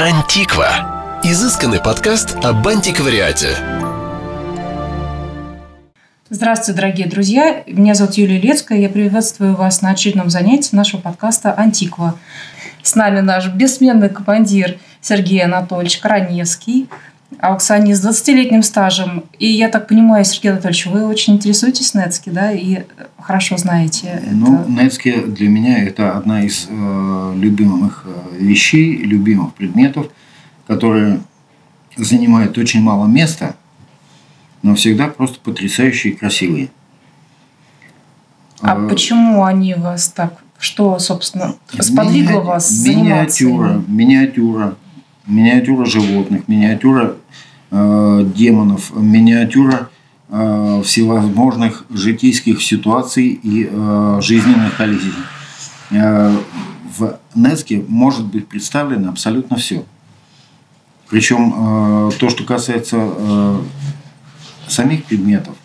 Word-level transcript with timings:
Антиква. 0.00 1.20
Изысканный 1.22 1.78
подкаст 1.78 2.34
об 2.42 2.66
антиквариате. 2.66 3.48
Здравствуйте, 6.30 6.80
дорогие 6.80 7.06
друзья. 7.06 7.62
Меня 7.66 7.92
зовут 7.92 8.14
Юлия 8.14 8.40
Лецкая. 8.40 8.78
Я 8.78 8.88
приветствую 8.88 9.54
вас 9.54 9.82
на 9.82 9.90
очередном 9.90 10.30
занятии 10.30 10.74
нашего 10.74 11.02
подкаста 11.02 11.52
«Антиква». 11.54 12.18
С 12.82 12.94
нами 12.94 13.20
наш 13.20 13.48
бессменный 13.48 14.08
командир 14.08 14.78
Сергей 15.02 15.44
Анатольевич 15.44 15.98
Короневский, 15.98 16.88
аукционист 17.38 18.02
с 18.02 18.06
20-летним 18.06 18.62
стажем. 18.62 19.24
И 19.38 19.46
я 19.46 19.68
так 19.68 19.88
понимаю, 19.88 20.24
Сергей 20.24 20.50
Анатольевич, 20.50 20.86
вы 20.86 21.06
очень 21.06 21.34
интересуетесь 21.34 21.94
Нецки, 21.94 22.30
да, 22.30 22.52
и 22.52 22.84
хорошо 23.18 23.56
знаете 23.56 24.22
Ну, 24.30 24.64
Нецки 24.68 25.20
для 25.22 25.48
меня 25.48 25.84
это 25.84 26.16
одна 26.16 26.42
из 26.42 26.66
э, 26.68 27.34
любимых 27.36 28.04
э, 28.06 28.36
вещей, 28.38 28.96
любимых 28.96 29.54
предметов, 29.54 30.08
которые 30.66 31.20
занимают 31.96 32.58
очень 32.58 32.82
мало 32.82 33.06
места, 33.06 33.54
но 34.62 34.74
всегда 34.74 35.08
просто 35.08 35.38
потрясающие 35.40 36.12
и 36.12 36.16
красивые. 36.16 36.70
А 38.60 38.76
Э, 38.76 38.88
почему 38.88 39.44
они 39.44 39.74
вас 39.74 40.08
так... 40.08 40.34
Что, 40.58 40.98
собственно, 40.98 41.54
сподвигло 41.78 42.40
вас 42.40 42.68
заниматься 42.68 43.44
Миниатюра, 43.44 43.82
миниатюра, 43.88 44.74
миниатюра 45.26 45.84
животных, 45.86 46.48
миниатюра 46.48 47.16
э, 47.70 48.30
демонов, 48.34 48.92
миниатюра 48.94 49.90
э, 50.28 50.82
всевозможных 50.84 51.84
житейских 51.90 52.62
ситуаций 52.62 53.28
и 53.28 53.68
э, 53.70 54.18
жизненных 54.22 54.76
коллизий. 54.76 55.12
Э, 55.90 56.36
в 56.98 57.18
Нецке 57.34 57.84
может 57.86 58.26
быть 58.26 58.48
представлено 58.48 59.10
абсолютно 59.10 59.56
все. 59.56 59.84
Причем 61.08 62.08
э, 62.08 62.10
то, 62.18 62.28
что 62.30 62.44
касается 62.44 62.96
э, 63.00 63.60
самих 64.68 65.04
предметов, 65.04 65.56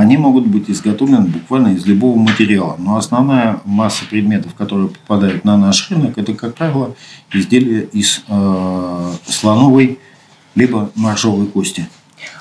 они 0.00 0.16
могут 0.16 0.46
быть 0.46 0.70
изготовлены 0.70 1.26
буквально 1.26 1.74
из 1.74 1.84
любого 1.84 2.16
материала. 2.18 2.74
Но 2.78 2.96
основная 2.96 3.60
масса 3.66 4.06
предметов, 4.08 4.54
которые 4.54 4.88
попадают 4.88 5.44
на 5.44 5.58
наш 5.58 5.90
рынок, 5.90 6.16
это, 6.16 6.32
как 6.32 6.54
правило, 6.54 6.94
изделия 7.30 7.82
из 7.82 8.22
э, 8.26 9.12
слоновой 9.26 9.98
либо 10.54 10.90
моржовой 10.94 11.46
кости. 11.48 11.86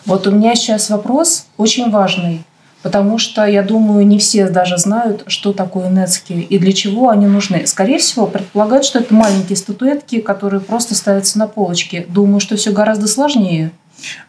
Вот 0.05 0.25
у 0.25 0.31
меня 0.31 0.55
сейчас 0.55 0.89
вопрос 0.89 1.47
очень 1.57 1.91
важный, 1.91 2.43
потому 2.81 3.17
что, 3.17 3.45
я 3.45 3.61
думаю, 3.61 4.07
не 4.07 4.19
все 4.19 4.49
даже 4.49 4.77
знают, 4.77 5.25
что 5.27 5.51
такое 5.51 5.89
нецки 5.89 6.31
и 6.31 6.57
для 6.59 6.71
чего 6.71 7.09
они 7.09 7.27
нужны. 7.27 7.67
Скорее 7.67 7.97
всего, 7.97 8.25
предполагают, 8.25 8.85
что 8.85 8.99
это 8.99 9.13
маленькие 9.13 9.57
статуэтки, 9.57 10.21
которые 10.21 10.61
просто 10.61 10.95
ставятся 10.95 11.37
на 11.37 11.47
полочке. 11.47 12.05
Думаю, 12.07 12.39
что 12.39 12.55
все 12.55 12.71
гораздо 12.71 13.07
сложнее. 13.07 13.71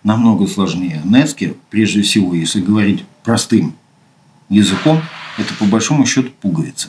Намного 0.02 0.48
сложнее. 0.48 1.00
Нецки, 1.04 1.54
прежде 1.70 2.02
всего, 2.02 2.34
если 2.34 2.60
говорить 2.60 3.04
простым 3.24 3.74
языком, 4.48 5.00
это 5.38 5.54
по 5.54 5.64
большому 5.64 6.06
счету 6.06 6.30
пуговица. 6.40 6.88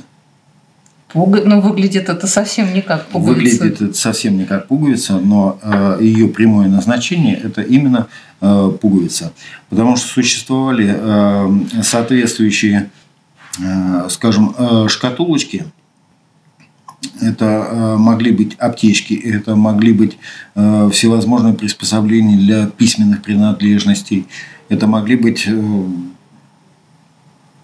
Пуга- 1.13 1.43
Но 1.43 1.59
выглядит 1.59 2.07
это 2.09 2.25
совсем 2.27 2.73
не 2.73 2.81
как 2.81 3.07
пуговица. 3.07 3.63
Выглядит 3.63 3.81
это 3.81 3.93
совсем 3.93 4.37
не 4.37 4.45
как 4.45 4.67
пуговица, 4.67 5.19
но 5.19 5.59
э, 5.61 5.97
ее 6.01 6.27
прямое 6.29 6.69
назначение– 6.69 7.35
это 7.43 7.61
именно 7.61 8.07
э, 8.39 8.71
пуговица. 8.81 9.33
Потому 9.69 9.97
что 9.97 10.07
существовали 10.07 10.95
э, 10.97 11.81
соответствующие, 11.83 12.89
э, 13.59 14.07
скажем, 14.09 14.55
э, 14.57 14.87
шкатулочки. 14.87 15.65
Это 17.19 17.45
э, 17.45 17.95
могли 17.97 18.31
быть 18.31 18.55
аптечки, 18.57 19.13
это 19.13 19.55
могли 19.55 19.91
быть 19.91 20.17
э, 20.55 20.89
всевозможные 20.93 21.53
приспособления 21.55 22.37
для 22.37 22.67
письменных 22.67 23.21
принадлежностей, 23.21 24.27
это 24.69 24.87
могли 24.87 25.17
быть 25.17 25.43
э, 25.47 25.83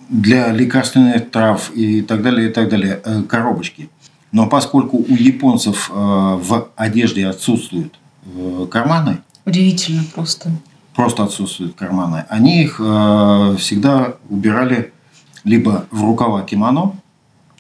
для 0.10 0.52
лекарственных 0.52 1.32
трав 1.32 1.72
и 1.76 2.02
так 2.02 2.22
далее, 2.22 2.50
и 2.50 2.54
так 2.54 2.70
далее, 2.70 3.02
э, 3.04 3.24
коробочки. 3.24 3.90
Но 4.32 4.48
поскольку 4.48 4.98
у 4.98 5.14
японцев 5.16 5.90
э, 5.90 5.94
в 5.94 6.70
одежде 6.76 7.28
отсутствуют 7.28 7.98
э, 8.26 8.68
карманы, 8.70 9.20
Удивительно 9.46 10.04
просто. 10.14 10.52
просто 10.94 11.24
отсутствуют 11.24 11.76
карманы, 11.76 12.26
они 12.30 12.64
их 12.64 12.76
всегда 13.60 14.16
убирали 14.30 14.92
либо 15.46 15.86
в 15.90 16.04
рукава 16.04 16.42
кимоно, 16.42 16.96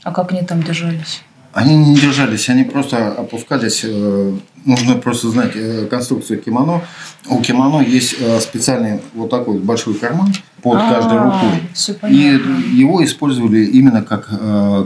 А 0.03 0.11
как 0.11 0.31
они 0.33 0.41
там 0.41 0.61
держались? 0.63 1.23
Они 1.57 1.75
не 1.75 1.95
держались, 1.95 2.49
они 2.49 2.63
просто 2.63 3.07
опускались. 3.11 3.81
э, 3.83 4.33
Нужно 4.65 4.95
просто 4.95 5.29
знать 5.29 5.53
э, 5.55 5.87
конструкцию 5.89 6.39
кимоно. 6.39 6.81
У 7.29 7.39
кимоно 7.41 7.81
есть 7.81 8.15
э, 8.19 8.39
специальный 8.39 8.99
вот 9.15 9.31
такой 9.31 9.57
большой 9.57 9.95
карман 9.95 10.33
под 10.61 10.77
каждой 10.77 11.17
рукой. 11.17 12.09
И 12.11 12.39
его 12.75 13.03
использовали 13.03 13.65
именно 13.65 14.03
как 14.03 14.27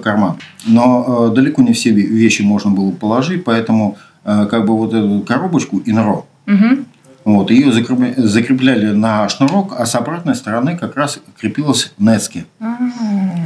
карман. 0.02 0.38
Но 0.66 1.30
далеко 1.30 1.62
не 1.62 1.74
все 1.74 1.90
ве- 1.90 2.08
вещи 2.08 2.42
можно 2.44 2.72
было 2.72 2.92
положить, 2.92 3.44
поэтому 3.44 3.98
как 4.24 4.66
бы 4.66 4.78
вот 4.78 4.94
эту 4.94 5.22
коробочку 5.28 5.82
инро, 5.86 6.24
Мгм. 6.46 6.86
вот, 7.26 7.50
ее 7.52 7.72
закрепля- 7.72 8.14
закрепляли 8.18 8.92
на 8.92 9.28
шнурок, 9.30 9.74
а 9.78 9.86
с 9.86 9.96
обратной 9.96 10.36
стороны 10.36 10.78
как 10.78 10.96
раз 10.96 11.20
крепилась 11.40 11.92
нецки. 11.98 12.46
А, 12.60 12.78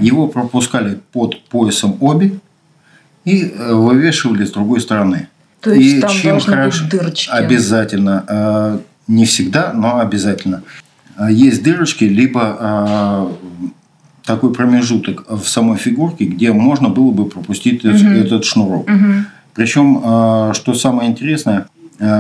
Его 0.01 0.27
пропускали 0.27 0.99
под 1.13 1.41
поясом 1.45 1.95
оби 2.01 2.39
и 3.25 3.53
э, 3.57 3.73
вывешивали 3.73 4.45
с 4.45 4.51
другой 4.51 4.79
стороны. 4.81 5.27
То 5.61 5.71
есть 5.73 5.97
И 5.97 5.99
там 6.01 6.11
чем 6.11 6.39
хорошо- 6.39 6.83
быть 6.83 6.91
дырочки. 6.91 7.29
Обязательно. 7.31 8.23
Э, 8.27 8.79
Не 9.07 9.25
всегда, 9.25 9.71
но 9.73 9.99
обязательно. 9.99 10.63
Э, 11.17 11.27
Есть 11.29 11.61
дырочки, 11.63 12.05
либо 12.05 13.29
такой 14.25 14.51
промежуток 14.53 15.25
в 15.29 15.47
самой 15.47 15.77
фигурке, 15.77 16.25
где 16.25 16.51
можно 16.51 16.89
было 16.89 17.11
бы 17.11 17.25
пропустить 17.25 17.83
Мгм. 17.83 18.13
этот 18.15 18.43
шнурок. 18.45 18.89
Мгм. 18.89 19.27
Причем, 19.53 20.01
что 20.55 20.73
самое 20.73 21.09
интересное, 21.11 21.67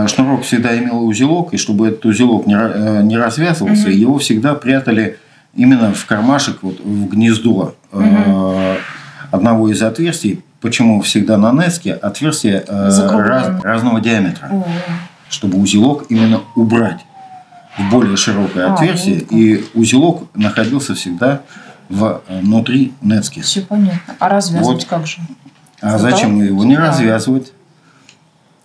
шнурок 0.07 0.43
всегда 0.43 0.77
имел 0.77 1.03
узелок, 1.07 1.53
и 1.53 1.57
чтобы 1.57 1.87
этот 1.87 2.05
узелок 2.05 2.45
не, 2.47 2.53
ра- 2.53 3.01
не 3.01 3.17
развязывался, 3.17 3.87
Мгм. 3.89 3.97
его 3.97 4.17
всегда 4.19 4.53
прятали 4.53 5.17
именно 5.55 5.91
в 5.93 6.05
кармашек, 6.05 6.59
вот, 6.61 6.79
в 6.79 7.07
гнездо 7.09 7.73
э, 7.91 8.75
одного 9.31 9.69
из 9.71 9.81
отверстий. 9.81 10.43
Почему 10.65 10.99
всегда 11.01 11.37
на 11.37 11.51
неске 11.51 11.93
отверстия 11.93 12.63
э, 12.67 12.89
раз- 13.19 13.63
разного 13.63 14.01
диаметра, 14.01 14.47
О, 14.51 14.65
чтобы 15.29 15.59
узелок 15.59 16.05
именно 16.09 16.41
убрать 16.55 17.05
в 17.77 17.87
более 17.91 18.17
широкое 18.17 18.71
А, 18.71 18.73
отверстие, 18.73 19.19
и 19.19 19.63
узелок 19.75 20.23
находился 20.33 20.95
всегда 20.95 21.41
э, 21.91 22.19
внутри 22.41 22.93
нецки. 23.03 23.41
все 23.41 23.61
понятно. 23.61 24.15
А 24.17 24.27
развязывать 24.27 24.77
Вот. 24.77 24.85
как 24.85 25.05
же? 25.05 25.17
А 25.81 25.91
Вот 25.91 26.01
зачем 26.01 26.41
его 26.43 26.63
не 26.65 26.77
развязывать? 26.77 27.53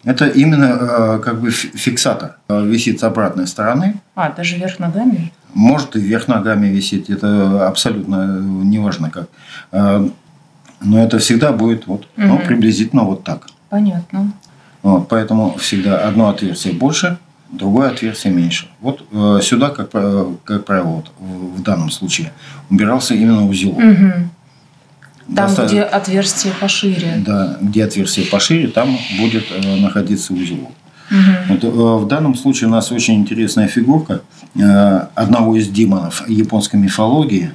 Это 0.03 0.27
именно 0.27 0.79
э, 0.81 1.19
как 1.23 1.39
бы 1.43 1.51
фи- 1.51 1.77
фиксатор. 1.77 2.39
Висит 2.49 3.01
с 3.01 3.03
обратной 3.03 3.47
стороны. 3.47 3.97
А, 4.15 4.31
даже 4.33 4.57
вверх 4.57 4.79
ногами? 4.79 5.35
Может 5.53 5.97
и 5.97 6.01
вверх 6.01 6.29
ногами 6.29 6.69
висеть. 6.69 7.11
Это 7.11 7.69
абсолютно 7.69 8.41
неважно 8.41 9.11
как. 9.11 9.29
Э, 10.81 10.85
Но 10.85 10.99
это 11.03 11.19
всегда 11.19 11.53
будет 11.53 11.87
вот, 11.87 12.07
ну, 12.17 12.35
Мгм. 12.35 12.47
приблизительно 12.47 13.03
вот 13.05 13.25
так. 13.25 13.47
Понятно. 13.69 14.33
Вот, 14.83 15.09
поэтому 15.09 15.55
всегда 15.59 15.99
одно 16.09 16.29
отверстие 16.29 16.73
больше, 16.75 17.19
другое 17.53 17.91
отверстие 17.91 18.33
меньше. 18.33 18.67
Вот 18.81 19.05
э, 19.13 19.41
сюда, 19.43 19.69
как, 19.71 19.91
пра- 19.91 20.27
как 20.45 20.65
правило, 20.65 20.87
вот, 20.97 21.11
в 21.19 21.63
данном 21.63 21.91
случае 21.91 22.33
убирался 22.71 23.15
именно 23.15 23.47
узелок. 23.47 23.79
Мгм. 23.79 24.31
Там, 25.37 25.47
Доста- 25.47 25.67
где 25.67 25.83
отверстие 25.83 26.53
пошире. 26.61 27.23
Да, 27.25 27.57
где 27.61 27.85
отверстие 27.85 28.27
пошире, 28.27 28.69
там 28.69 28.97
будет 29.19 29.45
э, 29.53 29.77
находиться 29.77 30.33
узелок. 30.33 30.73
Мгм. 31.11 31.37
Вот, 31.49 31.65
э, 31.65 31.69
в 32.05 32.09
данном 32.09 32.35
случае 32.35 32.69
у 32.69 32.71
нас 32.73 32.91
очень 32.91 33.15
интересная 33.15 33.69
фигурка 33.69 34.23
э, 34.57 35.07
одного 35.15 35.57
из 35.57 35.69
демонов 35.69 36.29
японской 36.29 36.77
мифологии. 36.77 37.53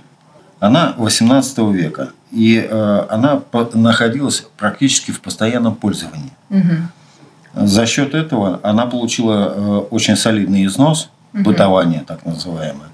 Она 0.59 0.93
18 0.97 1.57
века. 1.73 2.09
И 2.31 2.57
э, 2.57 3.05
она 3.09 3.41
находилась 3.73 4.45
практически 4.57 5.11
в 5.11 5.21
постоянном 5.21 5.75
пользовании. 5.75 6.31
Мгм. 6.49 6.89
За 7.53 7.85
счет 7.85 8.13
этого 8.13 8.59
она 8.63 8.85
получила 8.85 9.53
э, 9.55 9.77
очень 9.91 10.15
солидный 10.17 10.65
износ, 10.65 11.09
Мгм. 11.33 11.43
бытование 11.43 12.03
так 12.07 12.25
называемое. 12.25 12.89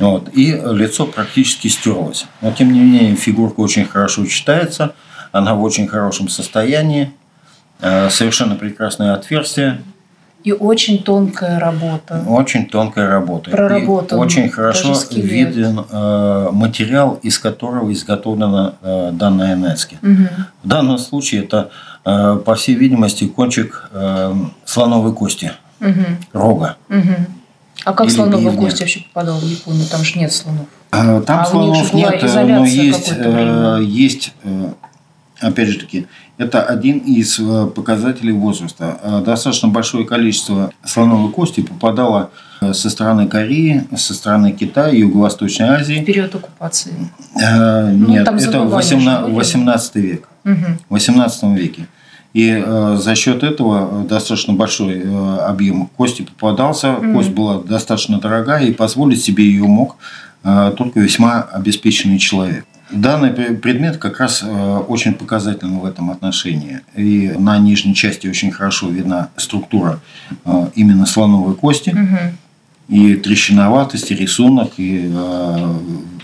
Вот, 0.00 0.30
и 0.32 0.52
лицо 0.52 1.06
практически 1.06 1.68
стерлось. 1.68 2.26
Но 2.40 2.50
тем 2.52 2.72
не 2.72 2.80
менее 2.80 3.14
фигурка 3.16 3.60
очень 3.60 3.84
хорошо 3.84 4.24
читается, 4.26 4.94
она 5.30 5.54
в 5.54 5.62
очень 5.62 5.86
хорошем 5.86 6.28
состоянии, 6.28 7.12
э, 7.80 8.08
совершенно 8.10 8.56
прекрасное 8.56 9.14
отверстие, 9.14 9.82
И 10.42 10.52
очень 10.52 11.02
тонкая 11.02 11.58
работа. 11.58 12.24
очень 12.26 12.66
тонкая 12.66 13.08
работа. 13.08 13.50
И 13.50 13.52
Проработан 13.52 14.18
очень 14.18 14.48
хорошо 14.48 14.94
виден 15.10 15.84
э, 15.90 16.48
материал, 16.52 17.18
из 17.22 17.38
которого 17.38 17.92
изготовлена 17.92 18.74
э, 18.80 19.10
данная 19.12 19.54
нецки. 19.54 19.98
Мгм. 20.00 20.28
В 20.62 20.68
данном 20.68 20.98
случае 20.98 21.42
это 21.44 21.70
э, 22.06 22.40
по 22.44 22.54
всей 22.54 22.74
видимости, 22.74 23.26
кончик 23.26 23.90
э, 23.92 24.34
слоновой 24.64 25.12
кости, 25.12 25.52
Мгм. 25.80 26.18
рога. 26.32 26.76
Мгм. 26.88 27.26
А 27.84 27.92
как 27.92 28.06
Или 28.06 28.14
слоновая 28.14 28.44
бивня. 28.46 28.60
кость 28.62 28.80
вообще 28.80 29.00
попадала 29.12 29.38
в 29.38 29.44
Японию? 29.44 29.86
Там 29.90 30.02
же 30.02 30.18
нет 30.18 30.32
слонов. 30.32 30.66
А, 30.90 31.20
Там 31.20 31.40
А 31.40 31.44
слонов 31.44 31.92
нет, 31.92 32.14
э, 32.22 32.44
но 32.46 32.64
есть, 32.64 33.12
э, 33.14 33.80
есть, 33.82 34.32
э, 34.44 34.72
опять 35.40 35.68
же 35.68 35.78
таки, 35.78 36.06
это 36.38 36.62
один 36.62 36.98
из 36.98 37.38
э, 37.38 37.66
показателей 37.74 38.32
возраста. 38.32 38.98
Э, 39.02 39.22
Достаточно 39.24 39.68
большое 39.68 40.04
количество 40.06 40.72
слоновой 40.84 41.30
кости 41.32 41.60
попадало 41.60 42.30
э, 42.60 42.72
со 42.72 42.88
стороны 42.90 43.26
Кореи, 43.28 43.84
со 43.96 44.14
стороны 44.14 44.52
Китая, 44.52 44.88
Юго-Восточной 44.88 45.68
В 45.68 45.72
Азии. 45.80 46.02
период 46.04 46.34
оккупации. 46.34 46.92
Э, 47.42 47.90
Ну, 47.90 48.08
Нет, 48.08 48.22
это 48.28 48.38
забывали 48.38 48.70
18 48.74 49.20
же 49.20 49.26
были. 49.26 49.34
18 49.36 49.94
век. 49.96 50.28
В 50.44 50.94
18 50.94 51.42
веке. 51.58 51.86
И 52.32 52.62
э, 52.64 52.96
за 53.00 53.14
счет 53.16 53.42
этого 53.42 54.04
достаточно 54.04 54.52
большой 54.54 55.00
э, 55.04 55.36
объем 55.38 55.88
кости 55.96 56.22
попадался. 56.22 56.92
Мгм. 56.92 57.14
Кость 57.14 57.30
была 57.30 57.60
достаточно 57.60 58.20
дорогая, 58.20 58.64
и 58.66 58.72
позволить 58.72 59.20
себе 59.22 59.44
ее 59.44 59.64
мог 59.64 59.96
э, 60.44 60.72
только 60.78 61.00
весьма 61.00 61.42
обеспеченный 61.42 62.18
человек. 62.18 62.64
Данный 62.92 63.30
пре- 63.30 63.54
предмет 63.56 63.98
как 63.98 64.18
раз 64.20 64.42
э, 64.44 64.76
очень 64.88 65.14
показательный 65.14 65.78
в 65.78 65.84
этом 65.84 66.10
отношении. 66.10 66.80
И 66.96 67.32
на 67.38 67.58
нижней 67.58 67.94
части 67.94 68.26
очень 68.26 68.50
хорошо 68.50 68.88
видна 68.88 69.28
структура 69.36 70.00
э, 70.44 70.66
именно 70.74 71.06
слоновой 71.06 71.54
кости, 71.54 71.90
Мгм. 71.90 72.36
и 72.88 73.14
трещиноватость, 73.14 74.10
и 74.10 74.14
рисунок, 74.16 74.72
и 74.78 75.12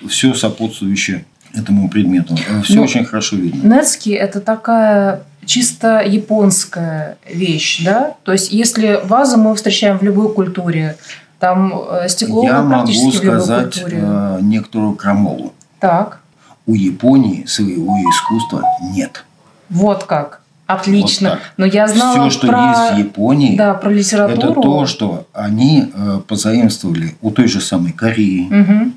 все 0.09 0.35
сопутствующее 0.35 1.25
этому 1.55 1.89
предмету. 1.89 2.37
Все 2.65 2.75
Ну, 2.77 2.83
очень 2.83 3.05
хорошо 3.05 3.37
видно. 3.37 3.67
Нецки– 3.77 4.11
это 4.11 4.41
такая 4.41 5.23
чисто 5.45 6.01
японская 6.03 7.17
вещь, 7.33 7.83
да? 7.85 8.15
То 8.25 8.33
есть, 8.33 8.53
если 8.53 9.01
вазу 9.05 9.39
мы 9.39 9.55
встречаем 9.55 9.99
в 9.99 10.03
любой 10.03 10.33
культуре, 10.35 10.97
там 11.39 11.73
э, 11.91 12.09
стекло 12.09 12.43
Я 12.45 12.62
могу 12.62 12.71
практически 12.87 13.19
в 13.19 13.25
любой 13.25 13.41
сказать 13.41 13.75
культуре. 13.75 13.99
э, 14.03 14.39
некоторую 14.43 14.95
крамолу. 14.97 15.53
Так, 15.79 16.21
У 16.67 16.75
Японии 16.75 17.45
своего 17.47 17.95
искусства 18.11 18.63
нет. 18.93 19.25
вот 19.71 20.05
как. 20.05 20.43
Отлично. 20.67 21.31
Вот 21.31 21.39
так. 21.39 21.53
Но 21.59 21.65
я 21.67 21.87
знала 21.87 22.29
Все, 22.29 22.39
что 22.39 22.47
про, 22.49 22.59
есть 22.71 22.95
в 22.95 22.99
Японии, 23.09 23.57
да, 23.57 23.75
про 23.75 23.91
это 23.91 23.99
литературу. 24.01 24.61
то, 24.63 24.87
что 24.87 25.29
они 25.33 25.93
э, 25.95 26.21
позаимствовали 26.27 27.15
у 27.23 27.31
той 27.31 27.47
же 27.47 27.61
самой 27.61 27.93
Кореи 27.93 28.49
Мгм. 28.51 28.95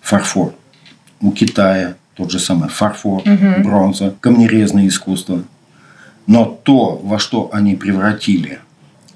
фарфор, 0.00 0.54
у 1.20 1.32
Китая 1.32 1.94
тот 2.14 2.30
же 2.30 2.38
самый 2.38 2.68
фарфор, 2.68 3.22
Мгм. 3.24 3.62
бронза, 3.64 4.14
камнерезное 4.20 4.86
искусство. 4.86 5.42
Но 6.28 6.44
то, 6.44 6.96
во 7.02 7.18
что 7.18 7.50
они 7.52 7.74
превратили 7.74 8.60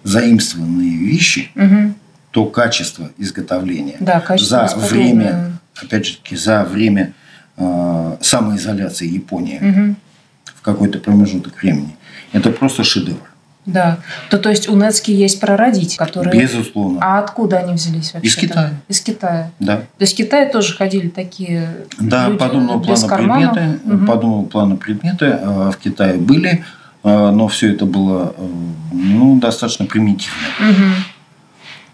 заимствованные 0.02 0.96
вещи, 0.96 1.52
Мгм. 1.54 1.94
то 2.32 2.46
качество 2.46 3.10
изготовления 3.19 3.96
Да, 4.00 4.19
качество 4.20 4.66
за 4.69 4.76
время, 4.78 5.52
опять 5.81 6.06
же 6.06 6.16
таки, 6.16 6.34
за 6.34 6.64
время 6.64 7.12
э, 7.56 8.16
самоизоляции 8.20 9.06
Японии 9.08 9.58
Мгм. 9.60 9.96
в 10.44 10.60
какой-то 10.62 10.98
промежуток 10.98 11.62
времени. 11.62 11.96
Это 12.32 12.50
просто 12.50 12.84
шедевр. 12.84 13.18
Да. 13.66 13.98
То, 14.30 14.38
то 14.38 14.48
есть 14.48 14.68
у 14.68 14.76
Нецки 14.76 15.10
есть 15.10 15.40
прародители, 15.40 15.96
которые... 15.96 16.40
Безусловно. 16.40 17.00
А 17.02 17.18
откуда 17.18 17.58
они 17.58 17.74
взялись 17.74 18.14
вообще? 18.14 18.28
Из 18.28 18.36
Китая. 18.36 18.74
Из 18.86 19.00
Китая. 19.00 19.50
Да. 19.58 19.78
То 19.78 19.84
есть 20.00 20.12
в 20.14 20.16
Китае 20.16 20.46
тоже 20.48 20.76
ходили 20.76 21.08
такие 21.08 21.68
Да, 21.98 22.26
люди 22.28 22.38
подобного 22.38 22.78
плана 22.80 23.08
карманов. 23.08 23.54
предметы, 23.54 23.80
Мгм. 23.88 24.06
подобного 24.06 24.44
плана 24.46 24.76
предметы 24.76 25.24
э, 25.26 25.70
в 25.72 25.76
Китае 25.78 26.14
были, 26.14 26.64
э, 27.02 27.30
но 27.30 27.48
все 27.48 27.72
это 27.72 27.86
было 27.86 28.34
э, 28.38 28.48
ну, 28.92 29.40
достаточно 29.40 29.84
примитивно. 29.86 30.36
Мгм. 30.60 30.92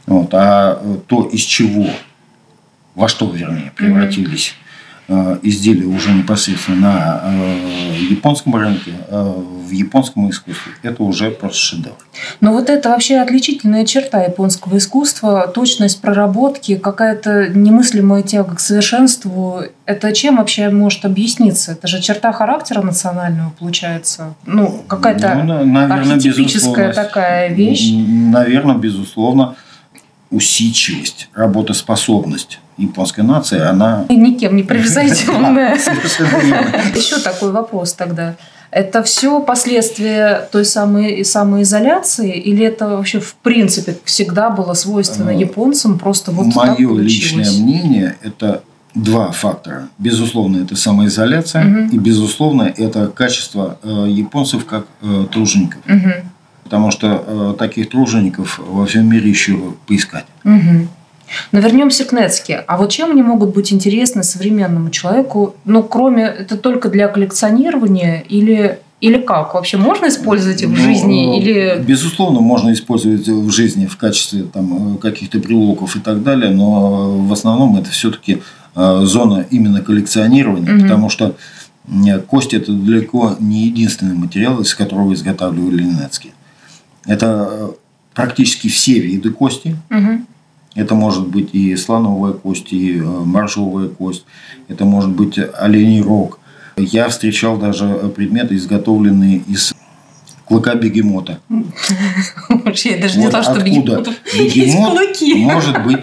Вот. 0.06 0.34
А 0.34 0.78
э, 0.82 0.96
то, 1.06 1.22
из 1.24 1.40
чего, 1.40 1.86
во 2.94 3.08
что, 3.08 3.30
вернее, 3.30 3.72
превратились 3.74 4.54
изделия 5.42 5.86
уже 5.86 6.12
непосредственно 6.12 6.80
на 6.80 7.20
э, 7.24 7.96
японском 8.10 8.54
рынке, 8.54 8.92
э, 9.08 9.32
в 9.66 9.70
японском 9.70 10.30
искусстве, 10.30 10.72
это 10.82 11.02
уже 11.02 11.30
просто 11.30 11.58
шедевр. 11.58 11.96
Но 12.40 12.52
вот 12.52 12.70
это 12.70 12.90
вообще 12.90 13.16
отличительная 13.16 13.84
черта 13.84 14.22
японского 14.22 14.78
искусства, 14.78 15.48
точность 15.48 16.00
проработки, 16.00 16.76
какая-то 16.76 17.48
немыслимая 17.48 18.22
тяга 18.22 18.54
к 18.54 18.60
совершенству. 18.60 19.62
Это 19.86 20.12
чем 20.12 20.36
вообще 20.36 20.70
может 20.70 21.04
объясниться? 21.04 21.72
Это 21.72 21.88
же 21.88 22.00
черта 22.00 22.32
характера 22.32 22.82
национального 22.82 23.50
получается. 23.58 24.34
Ну, 24.46 24.82
какая-то 24.86 25.34
Ну, 25.44 25.64
наверное, 25.64 26.14
архетипическая 26.14 26.92
такая 26.92 27.48
вещь. 27.52 27.90
Наверное, 27.92 28.76
безусловно, 28.76 29.56
усидчивость, 30.30 31.28
работоспособность 31.34 32.60
японской 32.82 33.20
нации, 33.22 33.60
она... 33.60 34.04
И 34.08 34.16
никем 34.16 34.56
не 34.56 34.62
превзойденная. 34.62 35.76
Верно. 36.18 36.76
Еще 36.94 37.18
такой 37.18 37.50
вопрос 37.52 37.92
тогда. 37.94 38.34
Это 38.70 39.02
все 39.02 39.40
последствия 39.40 40.48
той 40.50 40.64
самой 40.64 41.24
самоизоляции, 41.26 42.34
или 42.38 42.64
это 42.64 42.88
вообще 42.88 43.20
в 43.20 43.34
принципе 43.34 43.96
всегда 44.04 44.48
было 44.48 44.72
свойственно 44.72 45.30
Э, 45.30 45.38
японцам, 45.38 45.98
просто 45.98 46.32
вот 46.32 46.54
Мое 46.54 46.98
личное 46.98 47.50
мнение– 47.50 48.16
это 48.22 48.62
два 48.94 49.30
фактора. 49.30 49.88
Безусловно, 49.98 50.58
это 50.62 50.74
самоизоляция, 50.76 51.64
Мгм. 51.64 51.88
и, 51.88 51.98
безусловно, 51.98 52.62
это 52.62 53.08
качество 53.08 53.78
э, 53.82 54.06
японцев 54.08 54.64
как 54.64 54.86
э, 55.02 55.26
тружеников. 55.30 55.80
Мгм. 55.86 56.12
Потому 56.64 56.90
что 56.90 57.24
э, 57.26 57.54
таких 57.58 57.90
тружеников 57.90 58.58
во 58.58 58.86
всем 58.86 59.06
мире 59.06 59.28
еще 59.28 59.58
поискать. 59.86 60.24
Мгм. 60.44 60.88
Но 61.52 61.60
вернемся 61.60 62.04
к 62.04 62.12
Нецке. 62.12 62.64
А 62.66 62.76
вот 62.76 62.90
чем 62.90 63.10
они 63.10 63.22
могут 63.22 63.54
быть 63.54 63.72
интересны 63.72 64.22
современному 64.22 64.90
человеку? 64.90 65.54
Ну, 65.64 65.82
кроме 65.82 66.24
это 66.24 66.56
только 66.56 66.88
для 66.88 67.08
коллекционирования 67.08 68.20
или 68.28 68.78
или 69.00 69.18
как? 69.18 69.54
Вообще 69.54 69.78
можно 69.78 70.06
использовать 70.06 70.62
их 70.62 70.68
в 70.68 70.72
Ну, 70.72 70.76
жизни? 70.76 71.36
э, 71.36 71.40
Или 71.40 71.82
Безусловно, 71.82 72.38
можно 72.40 72.72
использовать 72.72 73.26
в 73.26 73.50
жизни 73.50 73.86
в 73.86 73.96
качестве 73.96 74.44
там, 74.44 74.94
э, 74.94 74.98
каких-то 74.98 75.38
брелоков 75.40 75.96
и 75.96 75.98
так 75.98 76.22
далее, 76.22 76.50
но 76.52 77.18
в 77.18 77.32
основном 77.32 77.76
это 77.76 77.90
все-таки 77.90 78.42
зона 78.76 79.44
именно 79.50 79.80
коллекционирования, 79.82 80.70
Мгм. 80.72 80.82
потому 80.82 81.10
что 81.10 81.34
э, 82.06 82.20
кость– 82.20 82.54
это 82.54 82.72
далеко 82.72 83.34
не 83.40 83.66
единственный 83.66 84.14
материал, 84.14 84.60
из 84.60 84.72
которого 84.74 85.12
изготавливали 85.14 85.82
Нецки. 85.82 86.30
Это 87.04 87.48
э, 87.50 87.68
практически 88.14 88.68
все 88.68 89.00
виды 89.00 89.30
кости. 89.30 89.76
Мгм. 89.90 90.26
Это 90.74 90.94
может 90.94 91.28
быть 91.28 91.50
и 91.54 91.76
слоновая 91.76 92.32
кость, 92.32 92.72
и 92.72 92.98
э, 92.98 93.02
моржовая 93.02 93.88
кость, 93.88 94.24
это 94.68 94.84
может 94.84 95.10
быть 95.10 95.38
оленей 95.58 96.02
рог. 96.02 96.38
Я 96.76 97.08
встречал 97.08 97.58
даже 97.58 97.84
э, 97.84 98.08
предметы, 98.08 98.56
изготовленные 98.56 99.38
из 99.46 99.74
клыка 100.46 100.74
бегемота. 100.74 101.40
я 101.48 102.98
даже 102.98 103.18
не 103.18 103.28
знала, 103.28 103.42
что 103.42 103.52
откуда 103.52 103.64
бегемот 103.64 104.18
может 105.36 105.84
быть 105.84 106.00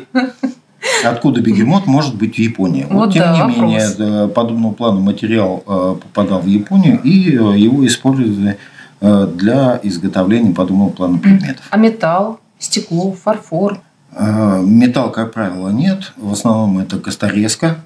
Откуда 1.03 1.41
бегемот 1.41 1.88
может 1.88 2.15
быть 2.15 2.35
в 2.35 2.39
Японии? 2.39 2.85
Вот, 2.89 3.05
Вот 3.05 3.13
тем 3.13 3.21
да, 3.23 3.33
не 3.33 3.41
вопрос. 3.41 3.59
менее, 3.59 4.25
э, 4.25 4.27
подобного 4.27 4.73
плана 4.73 4.99
материал 4.99 5.57
попадал 5.59 6.41
в 6.41 6.45
Японию, 6.47 7.01
и 7.03 7.09
его 7.09 7.85
использовали 7.88 8.57
для 9.01 9.79
изготовления 9.81 10.53
подобного 10.53 10.89
плана 10.89 11.17
предметов. 11.19 11.65
А 11.69 11.77
металл, 11.77 12.39
стекло, 12.59 13.13
фарфор. 13.13 13.79
Э, 14.11 14.61
Металл, 14.63 15.11
как 15.11 15.33
правило, 15.33 15.69
нет. 15.69 16.13
В 16.17 16.31
основном 16.31 16.79
это 16.79 16.99
косторезка 16.99 17.77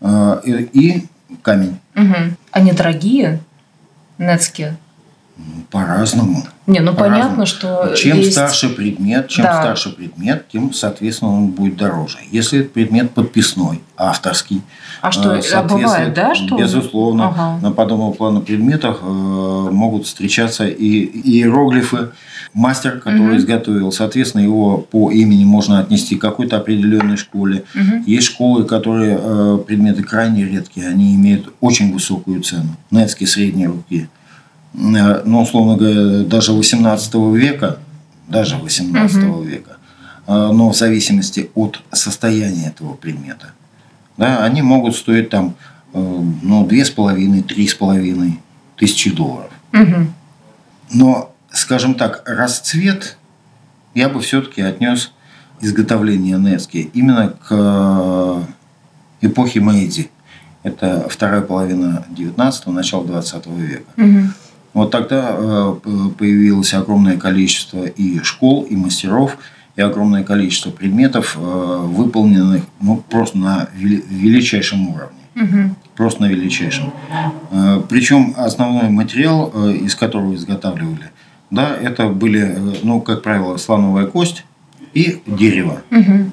э, 0.00 0.40
и 0.44 1.06
камень. 1.42 1.78
Мгм. 1.94 2.36
Они 2.50 2.72
дорогие? 2.72 3.40
Нецки. 4.18 4.76
По-разному. 5.70 6.44
Не, 6.66 6.80
ну 6.80 6.92
По-разному. 6.94 7.22
понятно, 7.22 7.46
что 7.46 7.94
Чем 7.94 8.18
есть... 8.18 8.32
старше 8.32 8.68
предмет, 8.70 9.28
чем 9.28 9.44
Да. 9.44 9.60
старше 9.62 9.90
предмет, 9.90 10.46
тем, 10.50 10.72
соответственно, 10.72 11.32
он 11.36 11.48
будет 11.48 11.76
дороже. 11.76 12.18
Если 12.30 12.60
это 12.60 12.70
предмет 12.70 13.10
подписной, 13.10 13.80
авторский, 13.96 14.62
А 15.02 15.12
что, 15.12 15.34
э, 15.34 15.42
а 15.54 15.62
бывает, 15.62 16.14
да, 16.14 16.34
что? 16.34 16.56
Безусловно, 16.56 17.28
Ага. 17.28 17.58
на 17.62 17.70
подобного 17.72 18.12
плана 18.12 18.40
предметах 18.40 19.00
э, 19.02 19.06
могут 19.06 20.06
встречаться 20.06 20.66
и 20.66 21.04
иероглифы. 21.30 22.10
Мастер, 22.54 23.00
который 23.00 23.20
Мгм. 23.32 23.36
изготовил, 23.36 23.92
соответственно, 23.92 24.42
его 24.42 24.78
по 24.78 25.10
имени 25.10 25.44
можно 25.44 25.78
отнести 25.78 26.16
к 26.16 26.20
какой-то 26.22 26.56
определенной 26.56 27.18
школе. 27.18 27.64
Мгм. 27.74 28.04
Есть 28.06 28.28
школы, 28.28 28.64
которые 28.64 29.18
э, 29.20 29.58
предметы 29.66 30.02
крайне 30.02 30.44
редкие, 30.44 30.88
они 30.88 31.14
имеют 31.16 31.52
очень 31.60 31.92
высокую 31.92 32.40
цену. 32.42 32.76
Нецкие 32.90 33.26
средние 33.26 33.66
руки. 33.68 34.08
Э, 34.76 35.22
Ну, 35.24 35.42
условно 35.42 35.76
говоря, 35.76 36.24
даже 36.24 36.52
18 36.52 37.14
века, 37.34 37.78
даже 38.28 38.56
18 38.56 39.42
века, 39.42 39.76
э, 40.26 40.32
но 40.32 40.70
в 40.70 40.76
зависимости 40.76 41.50
от 41.54 41.82
состояния 41.92 42.68
этого 42.68 42.94
предмета, 42.94 43.52
да, 44.16 44.44
они 44.44 44.62
могут 44.62 44.96
стоить 44.96 45.30
там, 45.30 45.54
э, 45.94 45.98
ну, 46.42 46.66
две 46.66 46.84
с 46.84 46.90
половиной, 46.90 47.42
три 47.42 47.66
с 47.66 47.74
половиной 47.74 48.40
тысячи 48.76 49.10
долларов. 49.10 49.50
Мгм. 49.72 50.12
Но, 50.92 51.32
скажем 51.50 51.94
так, 51.94 52.22
расцвет 52.26 53.16
я 53.94 54.08
бы 54.10 54.20
все-таки 54.20 54.60
отнес 54.60 55.12
изготовление 55.60 56.38
Нецки 56.38 56.90
именно 56.92 57.30
к 57.30 58.46
эпохе 59.22 59.60
Мэйдзи. 59.60 60.10
Это 60.62 61.06
вторая 61.08 61.40
половина 61.40 62.04
19-го, 62.10 62.72
начало 62.72 63.06
20 63.06 63.46
века. 63.46 63.84
Угу. 63.96 64.20
Вот 64.76 64.90
тогда 64.90 65.34
э, 65.34 65.74
появилось 66.18 66.74
огромное 66.74 67.16
количество 67.16 67.86
и 67.86 68.20
школ, 68.22 68.64
и 68.64 68.76
мастеров, 68.76 69.38
и 69.74 69.80
огромное 69.80 70.22
количество 70.22 70.68
предметов, 70.68 71.34
э, 71.34 71.40
выполненных 71.40 72.62
ну, 72.82 73.02
просто 73.08 73.38
на 73.38 73.70
величайшем 73.74 74.90
уровне. 74.90 75.16
Угу. 75.34 75.74
Просто 75.96 76.20
на 76.20 76.26
величайшем. 76.26 76.92
Причем 77.88 78.34
основной 78.36 78.90
материал, 78.90 79.50
из 79.70 79.94
которого 79.94 80.34
изготавливали, 80.34 81.10
да, 81.50 81.74
это 81.74 82.08
были, 82.08 82.58
ну, 82.82 83.00
как 83.00 83.22
правило, 83.22 83.56
слоновая 83.56 84.04
кость 84.04 84.44
и 84.92 85.22
дерево. 85.24 85.80
Угу. 85.90 86.30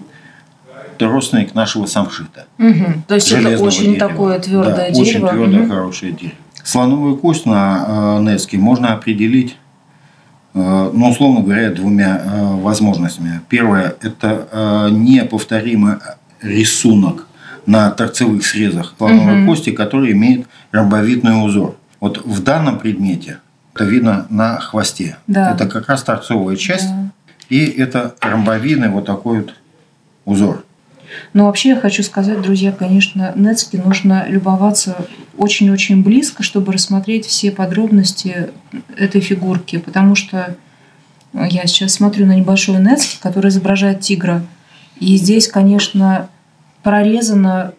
Это 0.98 1.08
родственник 1.08 1.56
нашего 1.56 1.86
самшита. 1.86 2.48
Угу. 2.60 3.04
То 3.08 3.16
есть 3.16 3.32
это 3.32 3.58
очень 3.64 3.94
дерева. 3.94 4.10
такое 4.10 4.40
твердое 4.40 4.76
да, 4.76 4.90
дерево. 4.90 5.02
Очень 5.02 5.30
твердое, 5.30 5.62
угу. 5.62 5.70
хорошее 5.70 6.12
дерево. 6.12 6.38
Слоновую 6.64 7.18
кость 7.18 7.46
на 7.46 7.86
э, 7.86 8.24
Нецке 8.24 8.58
можно 8.58 8.94
определить, 8.94 9.58
э, 10.54 10.92
ну, 10.94 11.10
условно 11.10 11.42
говоря, 11.42 11.72
двумя 11.72 12.22
э, 12.24 12.56
возможностями. 12.56 13.42
Первое– 13.50 13.96
это 14.02 14.90
неповторимый 14.92 15.96
рисунок 16.42 17.28
на 17.66 17.92
торцевых 17.92 18.46
срезах 18.46 18.94
слоновой 18.98 19.42
угу. 19.42 19.52
кости, 19.52 19.72
который 19.72 20.12
имеет 20.14 20.48
ромбовидный 20.72 21.46
узор. 21.46 21.76
Вот 22.00 22.26
в 22.26 22.44
данном 22.44 22.80
предмете 22.80 23.40
это 23.74 23.86
видно 23.86 24.26
на 24.30 24.60
хвосте. 24.60 25.18
Да. 25.28 25.52
Это 25.52 25.68
как 25.68 25.88
раз 25.88 26.04
торцовая 26.04 26.56
часть. 26.56 26.88
Да. 26.88 27.10
И 27.50 27.66
это 27.66 28.16
ромбовидный 28.22 28.90
вот 28.90 29.06
такой 29.06 29.42
вот 29.42 29.54
узор. 30.26 30.66
Но 31.34 31.46
вообще 31.46 31.70
я 31.70 31.80
хочу 31.80 32.04
сказать, 32.04 32.42
друзья, 32.42 32.72
конечно, 32.72 33.34
Нецки 33.36 33.78
нужно 33.78 34.26
любоваться 34.28 34.96
очень-очень 35.38 36.04
близко, 36.04 36.44
чтобы 36.44 36.74
рассмотреть 36.74 37.26
все 37.26 37.52
подробности 37.52 38.50
этой 38.96 39.22
фигурки, 39.22 39.78
потому 39.78 40.16
что 40.16 40.56
я 41.34 41.66
сейчас 41.66 41.94
смотрю 41.94 42.26
на 42.26 42.36
небольшой 42.36 42.80
Нецки, 42.80 43.18
который 43.20 43.50
изображает 43.50 44.02
тигра, 44.02 44.46
и 45.00 45.18
здесь, 45.18 45.48
конечно, 45.48 46.30
прорезано 46.84 47.74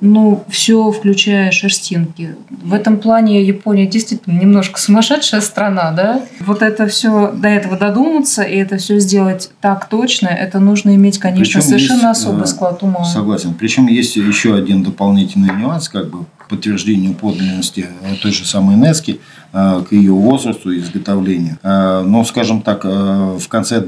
ну, 0.00 0.44
все 0.48 0.90
включая 0.90 1.50
шерстинки. 1.50 2.34
В 2.50 2.72
этом 2.72 2.98
плане 2.98 3.42
Япония 3.42 3.86
действительно 3.86 4.38
немножко 4.38 4.80
сумасшедшая 4.80 5.40
страна, 5.40 5.92
да? 5.92 6.22
Вот 6.40 6.62
это 6.62 6.86
все 6.86 7.32
до 7.32 7.48
этого 7.48 7.76
додуматься 7.76 8.42
и 8.42 8.56
это 8.56 8.78
все 8.78 8.98
сделать 8.98 9.50
так 9.60 9.88
точно, 9.88 10.28
это 10.28 10.58
нужно 10.60 10.94
иметь, 10.94 11.18
конечно, 11.18 11.44
Причем 11.44 11.62
совершенно 11.62 12.08
есть, 12.08 12.20
особый 12.20 12.46
склад 12.46 12.82
ума. 12.82 13.04
Согласен. 13.04 13.54
Причем 13.54 13.86
есть 13.86 14.16
еще 14.16 14.54
один 14.54 14.82
дополнительный 14.82 15.54
нюанс, 15.54 15.88
как 15.88 16.10
бы 16.10 16.24
подтверждению 16.48 17.14
подлинности 17.14 17.86
той 18.22 18.32
же 18.32 18.44
самой 18.44 18.76
Нески 18.76 19.20
к 19.52 19.86
ее 19.90 20.12
возрасту 20.12 20.70
и 20.70 20.80
изготовлению. 20.80 21.58
Но, 21.62 22.24
скажем 22.24 22.62
так, 22.62 22.84
в 22.84 23.46
конце 23.48 23.84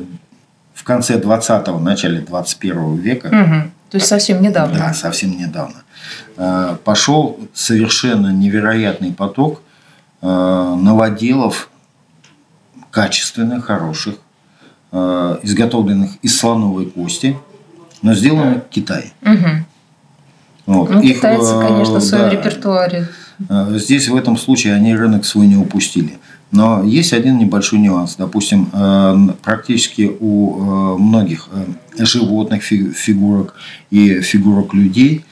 в 0.74 0.82
конце 0.82 1.18
20-го, 1.18 1.78
начале 1.78 2.20
21 2.20 2.96
века. 2.96 3.28
Угу. 3.28 3.70
То 3.90 3.96
есть 3.96 4.08
совсем 4.08 4.42
недавно. 4.42 4.78
Да, 4.78 4.94
совсем 4.94 5.36
недавно. 5.38 5.84
Э, 6.36 6.76
пошел 6.82 7.38
совершенно 7.52 8.32
невероятный 8.32 9.12
поток 9.12 9.62
э, 10.20 10.26
новоделов 10.26 11.70
качественных, 12.90 13.66
хороших, 13.66 14.16
э, 14.92 15.38
изготовленных 15.42 16.12
из 16.22 16.38
слоновой 16.38 16.86
кости, 16.86 17.36
но 18.02 18.14
сделанных 18.14 18.64
в 18.64 18.68
Китае. 18.68 19.12
Угу. 19.22 19.48
Вот. 20.66 20.90
Ну, 20.90 21.00
Их, 21.02 21.16
китайцы, 21.16 21.58
конечно, 21.60 21.98
в 21.98 22.02
своем 22.02 22.24
да, 22.24 22.30
репертуаре. 22.30 23.08
Здесь 23.70 24.08
в 24.08 24.16
этом 24.16 24.36
случае 24.36 24.74
они 24.74 24.94
рынок 24.94 25.24
свой 25.24 25.46
не 25.46 25.56
упустили. 25.56 26.18
Но 26.54 26.84
есть 26.84 27.12
один 27.12 27.38
небольшой 27.38 27.80
нюанс. 27.80 28.14
Допустим, 28.16 28.68
практически 29.42 30.10
у 30.20 30.96
многих 30.98 31.48
животных 31.98 32.62
фигурок 32.62 33.54
и 33.90 34.20
фигурок 34.20 34.72
людей 34.72 35.24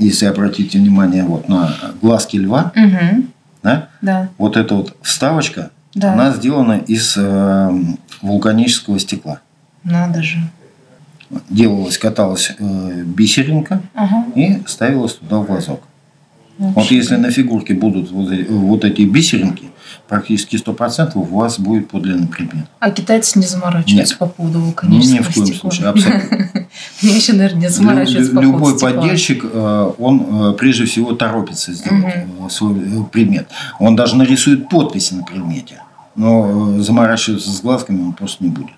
если 0.00 0.26
обратите 0.26 0.78
внимание 0.78 1.24
вот 1.24 1.48
на 1.48 1.74
глазки 2.00 2.36
льва, 2.36 2.72
угу. 2.74 3.24
да? 3.62 3.88
Да. 4.00 4.28
вот 4.38 4.56
эта 4.56 4.74
вот 4.74 4.96
вставочка, 5.02 5.70
да. 5.94 6.14
она 6.14 6.32
сделана 6.32 6.78
из 6.78 7.16
э, 7.16 7.70
вулканического 8.22 8.98
стекла. 8.98 9.40
Надо 9.84 10.22
же. 10.22 10.38
Делалась, 11.48 11.98
каталась 11.98 12.52
э, 12.58 13.02
бисеринка 13.04 13.82
ага. 13.94 14.26
и 14.34 14.62
ставилась 14.66 15.14
туда 15.14 15.38
в 15.38 15.46
глазок. 15.46 15.82
Вообще. 16.60 16.80
Вот 16.80 16.90
если 16.90 17.16
на 17.16 17.30
фигурке 17.30 17.72
будут 17.72 18.10
вот, 18.10 18.30
вот 18.48 18.84
эти 18.84 19.02
бисеринки, 19.02 19.70
практически 20.08 20.56
100% 20.56 21.12
у 21.14 21.22
вас 21.22 21.58
будет 21.58 21.88
подлинный 21.88 22.26
предмет. 22.26 22.66
А 22.80 22.90
китайцы 22.90 23.38
не 23.38 23.46
заморачиваются 23.46 24.14
Нет. 24.14 24.18
по 24.18 24.26
поводу 24.26 24.60
вулканического 24.60 25.18
Ни 25.18 25.22
в 25.22 25.32
коем 25.34 25.46
стекла. 25.46 25.70
случае, 25.70 25.88
абсолютно. 25.88 26.36
Мне 27.02 27.16
еще, 27.16 27.32
наверное, 27.32 27.60
не 27.62 27.68
заморачиваются 27.68 28.34
по 28.34 28.40
Любой 28.40 28.58
поводу 28.60 28.78
стекла. 28.78 29.00
поддельщик, 29.00 29.44
э, 29.44 29.92
он 29.98 30.26
э, 30.50 30.52
прежде 30.58 30.84
всего 30.84 31.14
торопится 31.14 31.72
сделать 31.72 32.14
э, 32.14 32.48
свой 32.50 33.04
предмет. 33.10 33.48
Он 33.78 33.96
даже 33.96 34.16
нарисует 34.16 34.68
подписи 34.68 35.14
на 35.14 35.22
предмете. 35.22 35.80
Но 36.14 36.82
заморачиваться 36.82 37.50
с 37.50 37.62
глазками 37.62 38.02
он 38.02 38.12
просто 38.12 38.44
не 38.44 38.50
будет. 38.50 38.74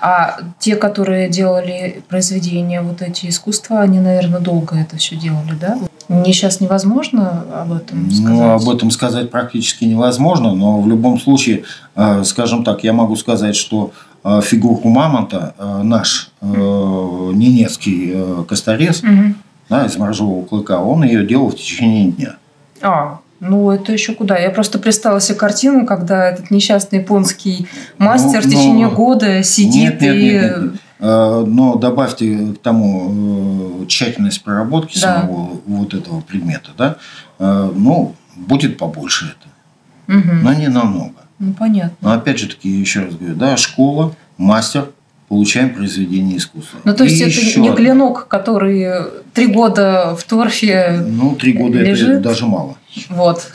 А 0.00 0.38
те, 0.58 0.76
которые 0.76 1.28
делали 1.28 2.02
произведения, 2.08 2.80
вот 2.80 3.02
эти 3.02 3.28
искусства, 3.28 3.80
они, 3.80 3.98
наверное, 3.98 4.40
долго 4.40 4.76
это 4.76 4.96
все 4.96 5.16
делали, 5.16 5.52
да? 5.60 5.78
Мне 6.10 6.32
сейчас 6.32 6.60
невозможно 6.60 7.44
об 7.54 7.72
этом 7.72 8.10
сказать. 8.10 8.28
Ну, 8.28 8.50
об 8.50 8.68
этом 8.68 8.90
сказать 8.90 9.30
практически 9.30 9.84
невозможно, 9.84 10.56
но 10.56 10.80
в 10.80 10.88
любом 10.88 11.20
случае, 11.20 11.62
э, 11.94 12.24
скажем 12.24 12.64
так, 12.64 12.82
я 12.82 12.92
могу 12.92 13.14
сказать, 13.14 13.54
что 13.54 13.92
э, 14.24 14.40
фигурку 14.42 14.88
мамонта 14.88 15.54
э, 15.56 15.82
наш 15.84 16.32
ненецкий 16.42 18.44
косторез 18.48 19.04
Мгм. 19.04 19.36
да, 19.68 19.86
из 19.86 19.96
моржового 19.96 20.44
клыка, 20.44 20.80
он 20.80 21.04
ее 21.04 21.24
делал 21.24 21.50
в 21.50 21.54
течение 21.54 22.10
дня. 22.10 22.34
А, 22.82 23.20
ну 23.38 23.70
это 23.70 23.92
еще 23.92 24.14
куда? 24.14 24.36
Я 24.36 24.50
просто 24.50 24.80
представила 24.80 25.20
себе 25.20 25.38
картину, 25.38 25.86
когда 25.86 26.28
этот 26.28 26.50
несчастный 26.50 26.98
японский 26.98 27.68
мастер 27.98 28.40
Ну, 28.42 28.48
в 28.48 28.52
течение 28.52 28.88
ну, 28.88 28.96
года 28.96 29.44
сидит 29.44 29.74
Нет, 29.74 30.00
нет, 30.00 30.14
и... 30.16 30.22
нет, 30.22 30.42
нет, 30.42 30.72
нет. 30.72 30.80
Э, 31.00 31.44
Но 31.46 31.76
добавьте 31.76 32.54
к 32.54 32.58
тому 32.62 33.82
э, 33.82 33.86
тщательность 33.86 34.42
проработки 34.42 34.98
Да. 35.00 35.22
самого 35.22 35.60
вот 35.66 35.94
этого 35.94 36.20
предмета, 36.20 36.70
да, 36.76 36.96
э, 37.38 37.70
ну, 37.74 38.14
будет 38.36 38.76
побольше 38.78 39.34
это, 39.36 40.18
Мгм. 40.18 40.42
но 40.42 40.52
не 40.52 40.68
намного. 40.68 41.14
Ну, 41.38 41.52
понятно. 41.54 41.96
Но 42.02 42.12
опять 42.12 42.38
же 42.38 42.48
таки, 42.48 42.68
еще 42.68 43.00
раз 43.00 43.14
говорю, 43.14 43.34
да, 43.34 43.56
школа, 43.56 44.14
мастер, 44.36 44.90
получаем 45.28 45.70
произведение 45.74 46.36
искусства. 46.36 46.80
Ну, 46.84 46.94
то 46.94 47.04
есть 47.04 47.16
И 47.20 47.22
это 47.24 47.30
еще 47.30 47.60
не 47.60 47.72
клинок, 47.74 48.26
который 48.28 48.88
три 49.32 49.46
года 49.46 50.14
в 50.18 50.24
торфе. 50.24 51.02
Ну, 51.06 51.34
три 51.36 51.52
года 51.54 51.78
лежит. 51.78 52.08
это 52.10 52.20
даже 52.20 52.46
мало. 52.46 52.76
Вот. 53.08 53.48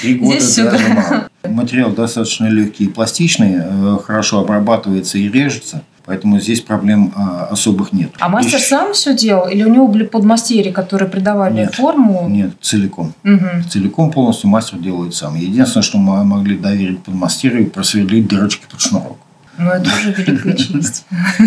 Три 0.00 0.14
года 0.14 0.38
Здесь 0.40 0.56
даже 0.56 0.78
сюда. 0.78 0.94
мало. 0.94 1.28
Материал 1.54 1.90
достаточно 1.90 2.46
легкий 2.46 2.84
и 2.84 2.88
пластичный, 2.88 3.58
хорошо 4.04 4.38
обрабатывается 4.40 5.18
и 5.18 5.28
режется, 5.28 5.82
поэтому 6.04 6.40
здесь 6.40 6.60
проблем 6.60 7.12
а, 7.16 7.48
особых 7.50 7.92
нет. 7.92 8.10
А 8.18 8.28
мастер 8.28 8.58
И- 8.58 8.62
сам 8.62 8.92
все 8.92 9.14
делал? 9.16 9.48
Или 9.48 9.62
у 9.64 9.68
него 9.72 9.88
были 9.88 10.04
подмастерья, 10.04 10.72
которые 10.72 11.08
придавали 11.08 11.54
Нет. 11.54 11.74
форму? 11.74 12.28
Нет, 12.28 12.52
целиком. 12.60 13.12
Мгм. 13.22 13.64
Целиком 13.68 14.10
полностью 14.10 14.50
мастер 14.50 14.78
делает 14.78 15.14
сам. 15.14 15.34
Единственное, 15.34 15.82
что 15.82 15.98
мы 15.98 16.24
могли 16.24 16.56
доверить 16.56 17.02
подмастерью, 17.02 17.70
просверлить 17.70 18.28
дырочки 18.28 18.64
под 18.70 18.80
шнурок. 18.80 19.18
Ну, 19.58 19.68
это 19.70 19.90
уже 20.00 20.12
великая 20.12 20.54
честь. 20.56 21.04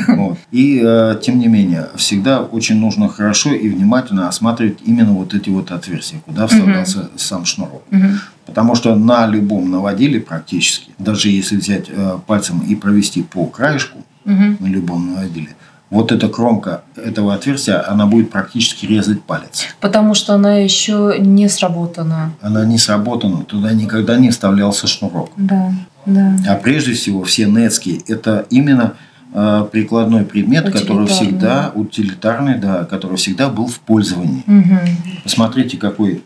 Вот. 0.07 0.38
И 0.51 0.79
э, 0.86 1.15
тем 1.24 1.39
не 1.39 1.48
менее, 1.48 1.88
всегда 1.95 2.41
очень 2.41 2.75
нужно 2.79 3.10
хорошо 3.10 3.53
и 3.53 3.67
внимательно 3.69 4.27
осматривать 4.27 4.77
именно 4.86 5.13
вот 5.13 5.33
эти 5.33 5.50
вот 5.50 5.72
отверстия, 5.72 6.19
куда 6.19 6.45
вставлялся 6.45 7.10
сам 7.15 7.45
шнурок. 7.45 7.81
Потому 8.45 8.75
что 8.75 8.93
на 8.95 9.25
любом 9.25 9.72
наводиле 9.72 10.19
практически, 10.19 10.91
даже 11.00 11.29
если 11.29 11.55
взять 11.57 11.86
э, 11.89 12.17
пальцем 12.27 12.60
и 12.60 12.75
провести 12.75 13.24
по 13.24 13.45
краешку 13.48 14.00
Мгм. 14.25 14.58
на 14.60 14.68
любом 14.68 15.13
наводиле, 15.13 15.50
вот 15.89 16.12
эта 16.12 16.27
кромка 16.27 16.82
этого 16.96 17.34
отверстия, 17.36 17.88
она 17.88 18.06
будет 18.08 18.32
практически 18.32 18.86
резать 18.88 19.22
палец. 19.22 19.68
Потому 19.80 20.15
что 20.15 20.34
она 20.34 20.56
еще 20.58 21.15
не 21.20 21.48
сработана. 21.50 22.32
Она 22.42 22.65
не 22.65 22.77
сработана, 22.80 23.44
туда 23.44 23.74
никогда 23.74 24.18
не 24.18 24.30
вставлялся 24.32 24.88
шнурок. 24.88 25.32
Да, 25.38 25.72
да. 26.06 26.36
А 26.50 26.56
прежде 26.56 26.94
всего 26.94 27.24
все 27.24 27.46
нецкие– 27.46 28.01
это 28.08 28.46
именно 28.50 28.94
э, 29.36 29.68
прикладной 29.72 30.25
предмет, 30.25 30.72
который 30.72 31.06
всегда 31.08 31.72
утилитарный, 31.75 32.58
да, 32.58 32.86
который 32.86 33.18
всегда 33.18 33.50
был 33.50 33.68
в 33.68 33.80
пользовании. 33.80 34.44
Мгм. 34.48 34.80
Посмотрите, 35.24 35.77
какой 35.77 36.24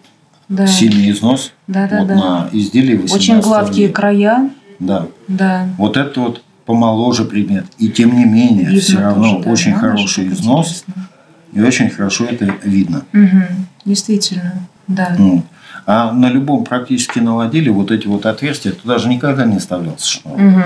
Да. 0.50 0.66
сильный 0.66 1.12
износ 1.12 1.52
Да, 1.68 1.88
да, 1.90 2.00
вот 2.00 2.08
да. 2.08 2.16
на 2.16 2.50
изделии 2.54 2.96
18 2.96 3.16
Очень 3.16 3.42
гладкие 3.42 3.88
века. 3.88 4.02
края. 4.02 4.50
Да. 4.80 5.08
Да. 5.28 5.68
Вот 5.78 5.98
это 5.98 6.20
вот 6.22 6.42
помоложе 6.68 7.24
предмет. 7.24 7.66
И 7.80 7.88
тем 7.90 8.16
не 8.16 8.26
менее, 8.26 8.66
Видно 8.66 8.82
все 8.82 9.00
равно 9.00 9.32
тоже, 9.36 9.44
да. 9.46 9.50
очень 9.52 9.72
же, 9.74 9.78
хороший 9.80 10.28
износ. 10.28 10.68
интересно. 10.68 11.10
И 11.54 11.62
очень 11.62 11.90
хорошо 11.90 12.26
это 12.26 12.46
видно. 12.64 13.04
Мгм. 13.14 13.46
Действительно, 13.86 14.54
да. 14.88 15.16
Вот. 15.18 15.44
А 15.86 16.12
на 16.12 16.30
любом 16.30 16.66
практически 16.66 17.20
наводили 17.20 17.70
вот 17.70 17.90
эти 17.92 18.06
вот 18.08 18.26
отверстия, 18.26 18.74
туда 18.74 19.00
же 19.00 19.08
никогда 19.08 19.46
не 19.46 19.58
вставлялся 19.60 20.06
шнур. 20.06 20.38
Мгм. 20.38 20.64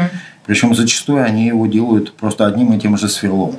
Причем 0.48 0.74
зачастую 0.76 1.24
они 1.24 1.46
его 1.46 1.68
делают 1.68 2.14
просто 2.14 2.48
одним 2.48 2.74
и 2.74 2.80
тем 2.80 2.98
же 2.98 3.08
сверлом. 3.08 3.58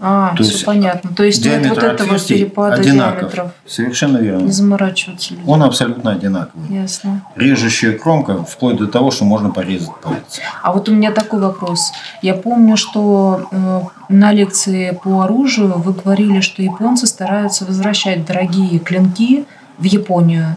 А, 0.00 0.34
То 0.36 0.42
все 0.42 0.52
есть 0.52 0.64
понятно. 0.64 1.10
То 1.14 1.22
есть 1.22 1.44
нет 1.44 1.66
вот 1.68 1.78
Диаметр 1.78 1.84
этого 2.04 2.18
перепада 2.18 2.74
одинаков. 2.74 3.18
диаметров. 3.20 3.52
Совершенно 3.66 4.18
верно. 4.18 4.44
Не 4.44 4.50
заморачиваться. 4.50 5.34
Он 5.46 5.62
абсолютно 5.62 6.10
одинаковый. 6.10 6.68
Ясно. 6.82 7.22
Режущая 7.36 7.96
кромка, 7.96 8.42
вплоть 8.44 8.76
до 8.76 8.86
того, 8.88 9.10
что 9.12 9.24
можно 9.24 9.50
порезать 9.50 9.90
палец. 10.02 10.40
А 10.62 10.72
вот 10.72 10.88
у 10.88 10.92
меня 10.94 11.12
такой 11.12 11.40
вопрос. 11.40 11.92
Я 12.22 12.34
помню, 12.34 12.76
что 12.76 13.48
э, 13.52 13.80
на 14.08 14.32
лекции 14.32 14.98
по 15.02 15.22
оружию 15.22 15.78
вы 15.78 15.92
говорили, 15.92 16.40
что 16.40 16.60
японцы 16.62 17.06
стараются 17.06 17.64
возвращать 17.64 18.26
дорогие 18.26 18.80
клинки 18.80 19.44
в 19.78 19.84
Японию. 19.84 20.56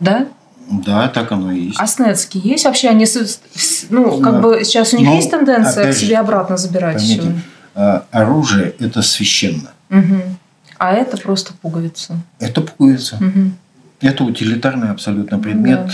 Да? 0.00 0.26
Да, 0.70 1.08
так 1.08 1.30
оно 1.32 1.52
и 1.52 1.66
есть. 1.66 1.76
А 1.78 1.86
снецки 1.86 2.40
есть 2.42 2.64
вообще? 2.64 2.88
Они, 2.88 3.06
ну, 3.90 4.20
как 4.20 4.32
Да. 4.34 4.40
бы 4.40 4.64
сейчас 4.64 4.94
у 4.94 4.96
них 4.96 5.06
Ну, 5.06 5.16
есть 5.16 5.30
тенденция 5.30 5.92
к 5.92 5.94
себе 5.94 6.18
обратно 6.18 6.56
забирать 6.56 7.00
все. 7.00 7.18
Поймите, 7.18 7.42
оружие– 7.74 8.74
это 8.78 9.02
священно. 9.02 9.70
А 10.78 10.92
это 10.92 11.16
просто 11.16 11.52
пуговица. 11.62 12.16
Это 12.40 12.60
пуговица. 12.60 13.16
Мгм. 13.20 13.54
Это 14.00 14.24
утилитарный 14.24 14.90
абсолютно 14.90 15.38
предмет. 15.38 15.86
Да. 15.86 15.92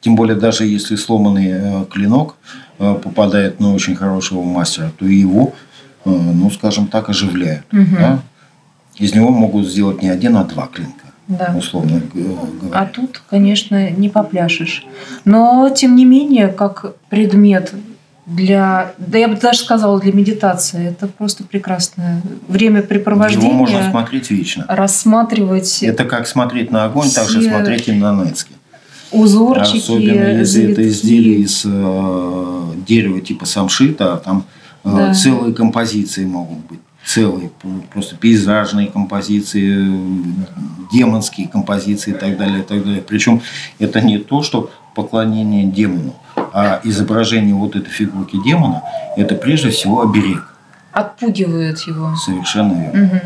Тем 0.00 0.16
более, 0.16 0.36
даже 0.36 0.64
если 0.66 0.96
сломанный 0.96 1.50
э, 1.52 1.84
клинок 1.90 2.36
э, 2.78 2.94
попадает 2.94 3.60
на 3.60 3.72
очень 3.74 3.94
хорошего 3.94 4.42
мастера, 4.42 4.90
то 4.98 5.04
его, 5.04 5.52
э, 6.04 6.10
ну, 6.10 6.50
скажем 6.50 6.88
так, 6.88 7.08
оживляют. 7.08 7.64
Мгм. 7.72 7.96
да. 7.96 8.22
Из 8.96 9.14
него 9.14 9.30
могут 9.30 9.68
сделать 9.68 10.02
не 10.02 10.08
один, 10.08 10.36
а 10.36 10.44
два 10.44 10.66
клинка, 10.66 11.06
Да. 11.28 11.54
условно 11.56 12.00
г- 12.12 12.20
А 12.20 12.64
говоря. 12.64 12.86
тут, 12.86 13.22
конечно, 13.30 13.90
не 13.90 14.08
попляшешь. 14.08 14.84
Но, 15.24 15.68
тем 15.70 15.94
не 15.94 16.04
менее, 16.04 16.48
как 16.48 16.96
предмет 17.10 17.72
для, 18.26 18.92
да 18.98 19.18
я 19.18 19.26
бы 19.28 19.36
даже 19.36 19.58
сказала, 19.58 19.98
для 20.00 20.12
медитации, 20.12 20.88
это 20.90 21.08
просто 21.08 21.42
прекрасное 21.44 22.18
Его 22.18 22.30
времяпрепровождение. 22.48 23.52
можно 23.52 23.90
смотреть 23.90 24.30
вечно. 24.30 24.64
рассматривать 24.68 25.82
Это 25.82 26.04
как 26.04 26.26
смотреть 26.28 26.70
на 26.70 26.84
огонь, 26.84 27.10
так 27.10 27.28
же 27.28 27.40
Все- 27.40 27.50
смотреть 27.50 27.88
и 27.88 27.92
на 27.92 28.14
Нецке. 28.24 28.52
узорчики, 29.10 29.78
Особенно 29.78 30.38
если 30.38 30.64
это 30.64 30.74
завитки. 30.74 30.88
изделие 30.88 31.38
из 31.40 31.62
э, 31.64 32.72
дерева 32.86 33.20
типа 33.20 33.44
самшита, 33.44 34.14
а 34.14 34.16
там 34.18 34.44
э, 34.84 34.90
Да. 34.90 35.14
целые 35.14 35.52
композиции 35.54 36.24
могут 36.24 36.58
быть. 36.66 36.78
Целые, 37.04 37.50
просто 37.92 38.14
пейзажные 38.14 38.86
композиции, 38.86 39.88
э, 39.88 40.22
демонские 40.92 41.48
композиции 41.48 42.12
и 42.12 42.14
так 42.14 42.38
далее, 42.38 42.60
и 42.60 42.62
так 42.62 42.84
далее. 42.84 43.02
Причем 43.02 43.42
это 43.80 44.00
не 44.00 44.18
то, 44.18 44.42
что 44.44 44.70
поклонение 44.94 45.64
демону, 45.64 46.14
а 46.36 46.80
изображение 46.84 47.54
вот 47.54 47.76
этой 47.76 47.90
фигурки 47.90 48.36
демона, 48.44 48.82
это 49.16 49.34
прежде 49.34 49.70
всего 49.70 50.02
оберег. 50.02 50.54
Отпугивает 50.92 51.78
его. 51.80 52.14
Совершенно 52.16 52.72
верно. 52.72 53.06
Мгм. 53.06 53.20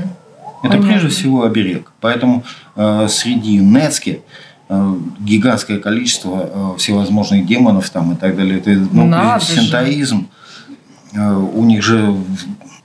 Это 0.63 0.69
Понятно. 0.69 0.89
прежде 0.89 1.09
всего 1.09 1.45
оберег. 1.45 1.93
Поэтому 2.01 2.45
э, 2.77 3.07
среди 3.09 3.59
Нецки 3.59 4.23
э, 4.69 4.95
гигантское 5.21 5.79
количество 5.79 6.75
э, 6.75 6.79
всевозможных 6.79 7.47
демонов 7.47 7.91
там 7.91 8.13
и 8.13 8.17
так 8.17 8.37
далее. 8.37 8.59
Это 8.59 8.71
ну, 8.71 9.07
Надо 9.07 9.45
же. 9.45 10.25
Э, 11.15 11.35
у 11.35 11.65
них 11.65 11.83
же 11.83 12.15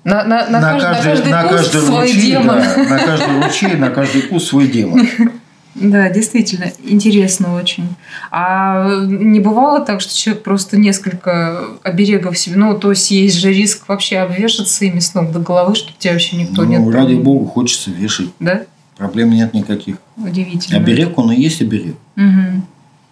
На, 0.04 0.24
на, 0.24 0.48
на, 0.48 0.62
каждый, 0.80 0.84
на 0.84 1.04
каждый 1.04 1.32
на 1.32 1.44
каждый 1.44 1.82
свой 1.82 2.02
ручей, 2.02 2.22
демон. 2.22 2.46
да, 2.48 2.78
на 2.78 2.98
каждый 3.00 3.42
ручей, 3.44 3.76
на 3.76 3.90
каждый 3.90 4.22
куст 4.24 4.48
свой 4.48 4.68
демон. 4.68 5.08
Да, 5.76 6.10
действительно, 6.10 6.66
интересно 6.84 7.56
очень. 7.56 7.88
А 8.30 9.06
не 9.06 9.40
бывало 9.40 9.80
так, 9.80 10.02
что 10.02 10.16
человек 10.16 10.44
просто 10.44 10.78
несколько 10.78 11.64
оберегов 11.84 12.38
себе... 12.38 12.58
Ну, 12.58 12.78
то 12.78 12.90
есть 12.90 13.10
есть 13.12 13.38
же 13.38 13.54
риск 13.54 13.88
вообще 13.88 14.18
обвешаться 14.18 14.84
ими 14.84 15.00
с 15.00 15.14
ног 15.14 15.32
до 15.32 15.40
головы, 15.40 15.76
чтобы 15.76 15.98
тебя 15.98 16.14
вообще 16.14 16.36
никто 16.36 16.66
не... 16.66 16.78
Ну, 16.78 16.92
ради 16.92 17.14
бога, 17.14 17.48
хочется 17.48 17.90
вешать. 17.90 18.30
Да? 18.40 18.64
Проблем 18.98 19.32
нет 19.32 19.54
никаких. 19.54 19.96
Удивительно. 20.18 20.78
Оберег, 20.78 21.18
он 21.18 21.32
и 21.32 21.42
есть 21.42 21.62
оберег. 21.62 21.96
Мгм. 22.16 22.68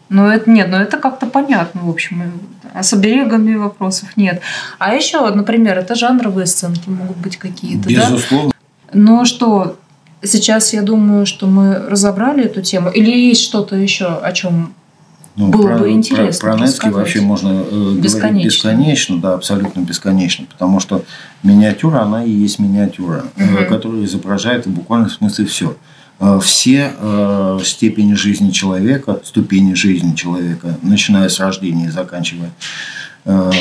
Ну, 0.10 0.28
это 0.28 0.50
нет, 0.50 0.68
ну 0.70 0.78
это 0.78 0.98
как-то 0.98 1.28
понятно, 1.28 1.82
в 1.84 1.90
общем. 1.90 2.32
А 2.74 2.84
с 2.84 2.94
оберегами 2.94 3.56
вопросов 3.56 4.10
нет. 4.18 4.42
А 4.80 4.94
еще, 4.94 5.28
например, 5.34 5.78
это 5.78 5.96
жанровые 5.96 6.46
сценки 6.46 6.90
могут 6.90 7.18
быть 7.18 7.38
какие-то, 7.38 7.88
да? 7.88 8.10
Безусловно. 8.10 8.52
Ну 8.92 9.24
что, 9.26 9.78
сейчас 10.24 10.74
я 10.74 10.82
думаю, 10.82 11.26
что 11.26 11.48
мы 11.48 11.76
разобрали 11.78 12.46
эту 12.46 12.62
тему. 12.62 12.90
Или 12.90 13.12
есть 13.12 13.42
что-то 13.44 13.76
еще, 13.76 14.06
о 14.06 14.32
чем 14.32 14.74
Ну, 15.36 15.48
Было 15.50 15.78
бы 15.78 15.92
интересно 15.92 16.50
Про, 16.50 16.58
про 16.58 16.64
рассказать. 16.66 16.96
вообще 16.96 17.22
можно 17.22 17.48
э, 17.50 17.70
говорить 17.72 18.02
Бесконечно. 18.04 18.46
бесконечно, 18.48 19.18
да, 19.22 19.34
абсолютно 19.36 19.80
бесконечно, 19.82 20.46
потому 20.52 20.80
что 20.82 21.04
миниатюра, 21.44 22.02
она 22.02 22.26
и 22.26 22.30
есть 22.32 22.60
миниатюра, 22.60 23.24
э, 23.38 23.46
Мгм. 23.46 23.68
которая 23.70 24.04
изображает 24.04 24.66
в 24.66 24.72
буквальном 24.72 25.10
смысле 25.10 25.46
все. 25.46 25.78
Все 26.42 26.92
э, 27.00 27.60
степени 27.64 28.14
жизни 28.16 28.52
человека, 28.52 29.22
ступени 29.24 29.74
жизни 29.74 30.14
человека, 30.16 30.78
начиная 30.82 31.30
с 31.30 31.40
рождения 31.40 31.86
и 31.86 31.90
заканчивая 31.92 32.52
э, 33.24 33.52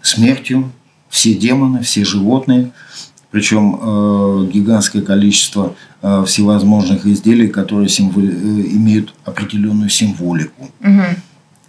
смертью, 0.00 0.72
все 1.10 1.34
демоны, 1.34 1.82
все 1.82 2.04
животные, 2.06 2.70
причем 3.30 3.78
э, 3.80 4.50
гигантское 4.52 5.02
количество 5.02 5.74
э, 6.02 6.24
всевозможных 6.26 7.06
изделий, 7.06 7.48
которые 7.48 7.88
символи- 7.88 8.32
э, 8.32 8.66
имеют 8.76 9.14
определенную 9.24 9.88
символику. 9.90 10.68
Мгм. 10.80 11.04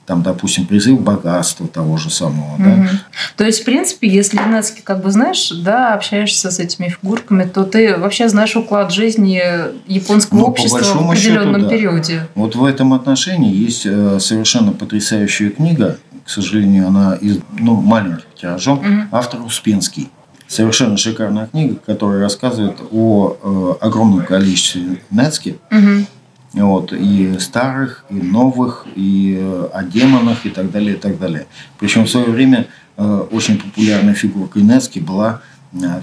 Там, 0.06 0.22
допустим, 0.24 0.66
призыв 0.66 1.02
богатства 1.02 1.68
того 1.68 1.98
же 1.98 2.10
самого. 2.10 2.58
Да? 2.60 2.66
Мгм. 2.70 2.88
То 3.36 3.44
есть, 3.44 3.62
в 3.62 3.66
принципе, 3.66 4.08
если 4.08 4.38
Нецки, 4.38 4.80
как 4.82 5.04
бы 5.04 5.12
знаешь, 5.12 5.50
да, 5.52 5.94
общаешься 5.96 6.50
с 6.50 6.60
этими 6.60 6.88
фигурками, 6.88 7.44
то 7.44 7.64
ты 7.66 7.98
вообще 7.98 8.30
знаешь 8.30 8.56
уклад 8.56 8.94
жизни 8.94 9.42
японского 9.86 10.38
Ну, 10.40 10.46
общества 10.46 10.78
в 10.78 11.10
определенном 11.10 11.56
счету, 11.56 11.70
да. 11.70 11.70
периоде. 11.70 12.28
Вот 12.36 12.56
в 12.56 12.64
этом 12.64 12.94
отношении 12.94 13.54
есть 13.54 13.86
э, 13.86 14.20
совершенно 14.22 14.72
потрясающая 14.72 15.50
книга. 15.50 15.98
К 16.24 16.30
сожалению, 16.30 16.88
она 16.88 17.16
из, 17.16 17.40
ну, 17.60 17.76
маленьким 17.82 18.24
тиражом. 18.40 18.78
Мгм. 18.80 19.10
Автор 19.12 19.42
Успенский. 19.42 20.10
Совершенно 20.48 20.98
шикарная 20.98 21.48
книга, 21.48 21.76
которая 21.86 22.22
рассказывает 22.22 22.78
о 22.92 23.38
э, 23.42 23.86
огромном 23.86 24.26
количестве 24.26 25.02
Нецки. 25.12 25.58
Мгм. 25.70 26.08
Вот, 26.54 26.94
и 26.94 27.38
старых, 27.40 28.06
и 28.10 28.16
новых, 28.16 28.86
и 28.96 29.38
э, 29.40 29.70
о 29.74 29.84
демонах, 29.84 30.46
и 30.46 30.50
так 30.50 30.72
далее, 30.72 30.96
и 30.96 30.98
так 30.98 31.20
далее. 31.20 31.46
Причем 31.80 32.06
в 32.06 32.10
свое 32.10 32.28
время 32.28 32.68
э, 32.96 33.28
очень 33.32 33.60
популярной 33.60 34.14
фигуркой 34.14 34.64
Нецки 34.64 35.00
была 35.00 35.42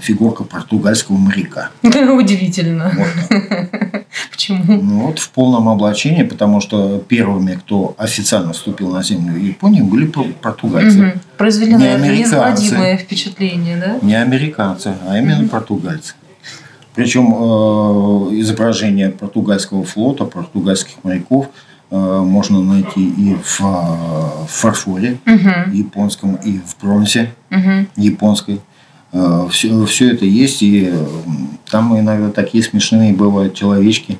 фигурка 0.01 0.43
португальского 0.43 1.17
моряка. 1.17 1.69
Удивительно. 1.83 2.91
Вот. 2.95 3.41
Почему? 4.31 4.81
Ну, 4.81 5.07
вот 5.07 5.19
в 5.19 5.29
полном 5.31 5.67
облачении, 5.69 6.23
потому 6.23 6.61
что 6.61 6.99
первыми, 6.99 7.55
кто 7.55 7.95
официально 7.97 8.53
вступил 8.53 8.91
на 8.91 9.03
землю 9.03 9.37
Японии, 9.37 9.81
были 9.81 10.05
пор- 10.05 10.33
португальцы. 10.41 11.19
Произвели, 11.37 11.73
Не 11.73 11.77
наверное, 11.77 12.15
неизгладимое 12.15 12.97
впечатление, 12.97 13.77
да? 13.77 13.99
Не 14.01 14.15
американцы, 14.15 14.93
а 15.07 15.17
именно 15.17 15.47
португальцы. 15.47 16.13
Причем 16.93 17.33
э, 17.33 18.39
изображение 18.39 19.09
португальского 19.09 19.83
флота, 19.83 20.23
португальских 20.23 20.95
моряков 21.03 21.47
э, 21.91 21.95
можно 21.97 22.61
найти 22.61 23.05
и 23.05 23.35
в, 23.35 23.59
э, 23.59 24.45
в 24.45 24.47
фарфоре 24.47 25.17
японском, 25.73 26.35
и 26.35 26.59
в 26.59 26.77
бронзе 26.81 27.31
японской. 27.97 28.61
Все, 29.49 29.85
все 29.85 30.11
это 30.11 30.25
есть, 30.25 30.61
и 30.61 30.89
э, 30.91 31.05
там 31.69 31.97
иногда 31.97 32.31
такие 32.31 32.63
смешные 32.63 33.13
бывают 33.13 33.53
человечки. 33.53 34.17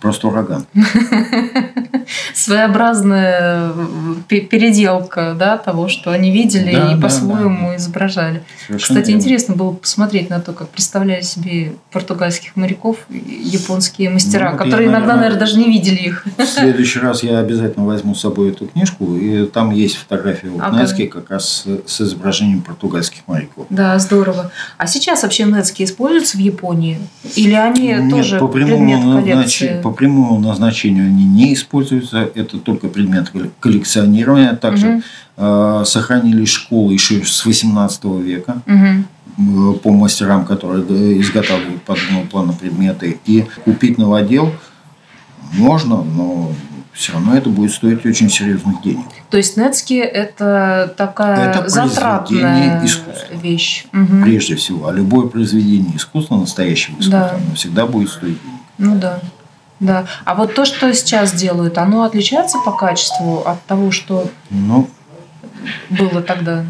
Просто 0.00 0.28
ураган. 0.28 0.66
Своеобразная 2.34 3.72
э, 3.74 3.86
пе- 4.28 4.40
переделка 4.40 5.34
да, 5.38 5.56
того, 5.58 5.88
что 5.88 6.10
они 6.12 6.30
видели 6.30 6.72
Да, 6.74 6.92
и 6.92 6.94
да, 6.94 7.00
по-своему 7.00 7.74
изображали. 7.76 8.42
Совершенно 8.66 9.00
Кстати, 9.00 9.08
верно. 9.12 9.20
интересно 9.22 9.54
было 9.56 9.72
посмотреть 9.72 10.30
на 10.30 10.40
то, 10.40 10.52
как 10.52 10.68
представляли 10.68 11.22
себе 11.22 11.72
португальских 11.90 12.56
моряков 12.56 12.98
японские 13.10 14.10
мастера, 14.10 14.50
Ну, 14.52 14.58
вот 14.58 14.58
я, 14.60 14.64
которые 14.64 14.88
иногда, 14.88 15.16
наверное, 15.16 15.30
наверное, 15.30 15.40
даже 15.40 15.58
не 15.58 15.66
видели 15.66 15.96
их. 15.96 16.24
В 16.36 16.44
следующий 16.44 17.00
раз 17.00 17.22
я 17.22 17.38
обязательно 17.38 17.86
возьму 17.86 18.14
с 18.14 18.20
собой 18.20 18.50
эту 18.50 18.66
книжку, 18.66 19.16
и 19.16 19.46
там 19.46 19.70
есть 19.70 19.96
фотография 19.96 20.48
вот 20.48 20.62
Ага. 20.62 20.80
Нецки 20.82 21.06
как 21.06 21.30
раз 21.30 21.64
с, 21.64 21.90
с 21.90 22.00
изображением 22.02 22.60
португальских 22.62 23.20
моряков. 23.26 23.66
Да, 23.70 23.98
здорово. 23.98 24.50
А 24.78 24.86
сейчас 24.86 25.22
вообще 25.22 25.44
нецки 25.44 25.82
используются 25.82 26.36
в 26.36 26.40
Японии? 26.40 26.98
Или 27.34 27.54
они 27.54 27.88
Нет, 27.88 28.10
тоже 28.10 28.38
по 28.38 28.48
предмет 28.48 28.76
прямому, 28.78 29.20
коллекции? 29.20 29.68
назнач- 29.70 29.82
По 29.86 29.92
прямому 29.92 30.40
назначению 30.40 31.06
они 31.06 31.24
не 31.24 31.54
используются. 31.54 32.28
Это 32.34 32.58
только 32.58 32.88
предмет 32.88 33.30
коллекционирования. 33.60 34.56
Также 34.56 34.86
Мгм. 34.88 35.02
э, 35.36 35.82
сохранились 35.86 36.48
школы 36.48 36.92
еще 36.92 37.24
с 37.24 37.46
18 37.46 38.18
века 38.20 38.62
э, 38.66 39.72
по 39.84 39.92
мастерам, 39.92 40.44
которые 40.44 40.84
э, 40.88 41.20
изготавливают 41.20 41.82
подобного 41.82 42.24
плана 42.26 42.52
предметы. 42.52 43.20
И 43.26 43.44
купить 43.64 43.96
новодел 43.96 44.50
можно, 45.52 46.02
но 46.02 46.50
все 46.92 47.12
равно 47.12 47.36
это 47.36 47.48
будет 47.48 47.70
стоить 47.70 48.04
очень 48.04 48.28
серьезных 48.28 48.82
денег. 48.82 49.06
То 49.30 49.36
есть 49.36 49.56
Нецки 49.56 49.94
это 50.00 50.92
такая 50.96 51.50
Это 51.50 51.68
затратная 51.68 52.84
искусства. 52.84 53.36
вещь. 53.40 53.86
Мгм. 53.92 54.24
Прежде 54.24 54.56
всего. 54.56 54.88
А 54.88 54.92
любое 54.92 55.28
произведение 55.28 55.94
искусства, 55.94 56.38
настоящего 56.38 56.94
искусства, 56.94 57.20
Да. 57.20 57.36
оно 57.36 57.54
всегда 57.54 57.86
будет 57.86 58.10
стоить 58.10 58.38
денег. 58.42 58.60
Ну 58.78 58.98
да. 58.98 59.20
Да. 59.80 60.06
А 60.24 60.34
вот 60.34 60.54
то, 60.54 60.64
что 60.64 60.92
сейчас 60.94 61.32
делают, 61.34 61.76
оно 61.78 62.02
отличается 62.04 62.58
по 62.64 62.72
качеству 62.72 63.42
от 63.46 63.62
того, 63.66 63.90
что 63.90 64.28
Ну, 64.50 64.88
было 65.90 66.22
тогда? 66.22 66.64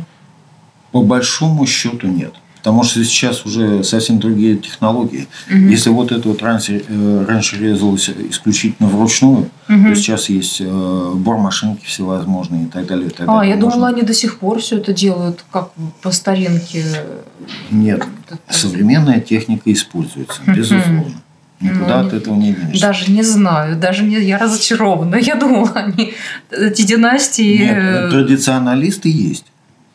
по 0.93 1.03
большому 1.03 1.67
счету 1.67 2.07
нет. 2.07 2.35
Потому 2.59 2.83
что 2.83 3.05
сейчас 3.05 3.47
уже 3.47 3.85
совсем 3.85 4.19
другие 4.19 4.57
технологии. 4.57 5.29
Мгм. 5.49 5.69
Если 5.69 5.89
вот 5.91 6.11
это 6.11 6.29
вот 6.29 6.43
раньше, 6.43 6.83
э, 6.89 7.25
раньше 7.29 7.59
резалось 7.59 8.09
исключительно 8.11 8.89
вручную, 8.89 9.51
Мгм. 9.69 9.91
то 9.91 9.95
сейчас 9.95 10.29
есть 10.29 10.61
э, 10.61 11.13
бормашинки 11.15 11.85
всевозможные 11.85 12.65
и 12.65 12.67
так 12.67 12.87
далее. 12.87 13.07
и 13.07 13.11
так 13.11 13.29
А, 13.29 13.37
далее. 13.37 13.55
я 13.55 13.57
думала, 13.61 13.75
Можно- 13.77 13.89
они 13.89 14.03
до 14.03 14.15
сих 14.15 14.41
пор 14.41 14.59
все 14.59 14.79
это 14.79 14.93
делают, 14.93 15.45
как 15.53 15.71
по 16.03 16.11
старинке. 16.11 16.85
Нет, 17.71 18.05
современная 18.51 19.21
техника 19.21 19.73
используется, 19.73 20.41
безусловно. 20.49 21.13
Никуда 21.61 22.03
Ну, 22.03 22.09
от 22.09 22.13
этого 22.13 22.35
не 22.37 22.53
денешься. 22.53 22.83
Даже 22.87 23.11
не 23.11 23.23
знаю, 23.23 23.77
даже 23.77 24.05
не, 24.05 24.21
я 24.21 24.39
разочарована. 24.39 25.17
Я 25.21 25.37
думала, 25.37 25.71
они 25.75 26.13
эти 26.51 26.83
династии. 26.83 27.59
Нет, 27.59 27.79
э, 27.79 28.11
традиционалисты 28.11 29.09
есть. 29.09 29.47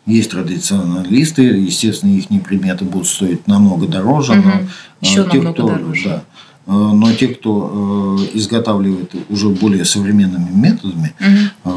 Есть 0.08 0.32
традиционалисты, 0.32 1.44
естественно, 1.44 2.18
их 2.18 2.28
предметы 2.44 2.86
будут 2.86 3.08
стоить 3.08 3.48
намного 3.48 3.86
дороже, 3.88 4.34
Мгм. 4.34 4.50
но 4.50 4.54
э, 4.60 4.66
Ещё 5.02 5.24
те, 5.26 5.38
намного 5.38 5.54
кто, 5.54 5.68
дороже. 5.68 6.04
да, 6.10 6.24
э, 6.66 6.72
но 6.72 7.14
те, 7.14 7.28
кто 7.28 8.18
изготавливает 8.34 9.14
уже 9.30 9.50
более 9.50 9.86
современными 9.86 10.50
методами, 10.50 11.14
э, 11.20 11.70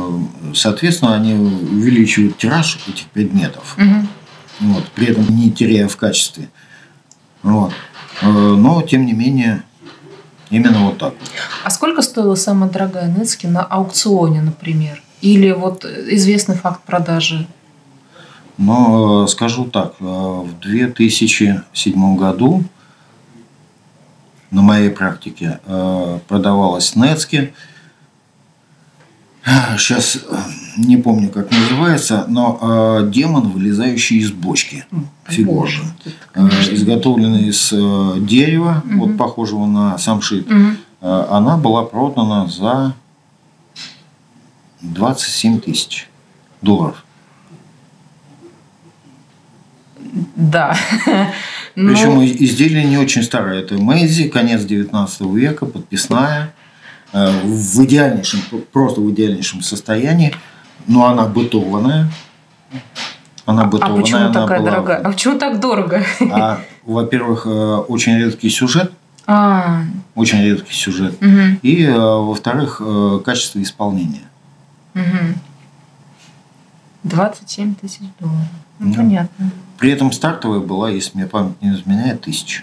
соответственно, 0.54 1.14
они 1.14 1.34
увеличивают 1.34 2.38
тираж 2.38 2.78
этих 2.88 3.04
предметов, 3.08 3.74
мгм. 3.76 4.08
вот, 4.60 4.84
при 4.94 5.08
этом 5.08 5.26
не 5.28 5.50
теряя 5.50 5.88
в 5.88 5.96
качестве. 5.98 6.48
Вот. 7.42 7.72
Но, 8.22 8.80
тем 8.82 9.04
не 9.06 9.12
менее, 9.12 9.64
именно 10.50 10.86
вот 10.86 10.98
так. 10.98 11.14
вот. 11.18 11.30
А 11.64 11.70
сколько 11.70 12.02
стоила 12.02 12.34
самая 12.34 12.70
дорогая 12.70 13.08
Нецки 13.08 13.46
на 13.46 13.62
аукционе, 13.62 14.42
например? 14.42 15.02
Или 15.20 15.52
вот 15.52 15.84
известный 15.84 16.56
факт 16.56 16.82
продажи? 16.84 17.46
Но 18.58 19.24
э, 19.24 19.28
скажу 19.28 19.64
так, 19.64 19.94
э, 20.00 20.04
в 20.04 20.58
2007 20.60 22.16
году 22.16 22.62
на 24.50 24.62
моей 24.62 24.90
практике 24.90 25.60
э, 25.66 26.18
продавалась 26.28 26.94
Нецки. 26.94 27.52
Сейчас 29.76 30.18
не 30.78 30.96
помню, 30.96 31.28
как 31.28 31.50
называется, 31.50 32.24
но 32.28 32.58
э, 33.02 33.10
демон, 33.10 33.50
вылезающий 33.50 34.18
из 34.18 34.32
бочки. 34.32 34.86
Фигурно. 35.26 35.94
Э, 36.06 36.10
конечно. 36.32 36.74
изготовленная 36.74 37.40
из 37.42 37.70
э, 37.72 38.14
дерева, 38.20 38.82
Мгм. 38.86 39.00
вот 39.00 39.16
похожего 39.18 39.66
на 39.66 39.98
самшит. 39.98 40.48
Мгм. 40.48 40.78
Э, 41.02 41.26
Она 41.30 41.58
была 41.58 41.84
продана 41.84 42.46
за 42.46 42.94
27 44.80 45.60
тысяч 45.60 46.08
долларов. 46.62 47.04
Да. 50.36 50.76
Ну, 51.76 51.88
Причем 51.92 52.24
изделие 52.24 52.84
не 52.84 52.98
очень 52.98 53.22
старое. 53.24 53.58
Это 53.60 53.74
Мэйзи, 53.76 54.28
конец 54.28 54.62
19 54.62 55.34
века, 55.34 55.66
подписная, 55.66 56.44
э, 56.44 56.63
в 57.14 57.84
идеальнейшем, 57.84 58.40
просто 58.72 59.00
в 59.00 59.10
идеальнейшем 59.12 59.62
состоянии, 59.62 60.34
но 60.88 61.06
она 61.06 61.26
бытованная. 61.26 62.10
Она 63.46 63.62
а 63.62 63.66
бытованная, 63.66 64.00
почему 64.02 64.20
она 64.20 64.32
такая 64.32 64.60
была- 64.60 64.70
дорогая? 64.70 64.96
А 64.98 65.10
почему 65.12 65.38
так 65.38 65.60
дорого? 65.60 66.02
А, 66.32 66.60
во-первых, 66.84 67.46
э, 67.46 67.50
очень 67.88 68.16
редкий 68.18 68.48
сюжет, 68.50 68.90
А, 69.26 69.82
очень 70.14 70.42
редкий 70.42 70.72
сюжет. 70.74 71.20
мгм, 71.20 71.58
И, 71.62 71.84
э, 71.84 71.94
во-вторых, 71.96 72.80
э, 72.84 73.20
качество 73.24 73.62
исполнения. 73.62 74.22
мгм. 74.94 75.36
27 77.04 77.74
тысяч 77.74 78.00
долларов. 78.18 78.40
Ну, 78.78 78.90
Да. 78.92 78.96
понятно. 78.96 79.50
При 79.78 79.90
этом 79.90 80.10
стартовая 80.10 80.60
была, 80.60 80.88
если 80.90 81.16
мне 81.18 81.26
память 81.26 81.60
не 81.60 81.70
изменяет, 81.74 82.22
тысяча. 82.22 82.62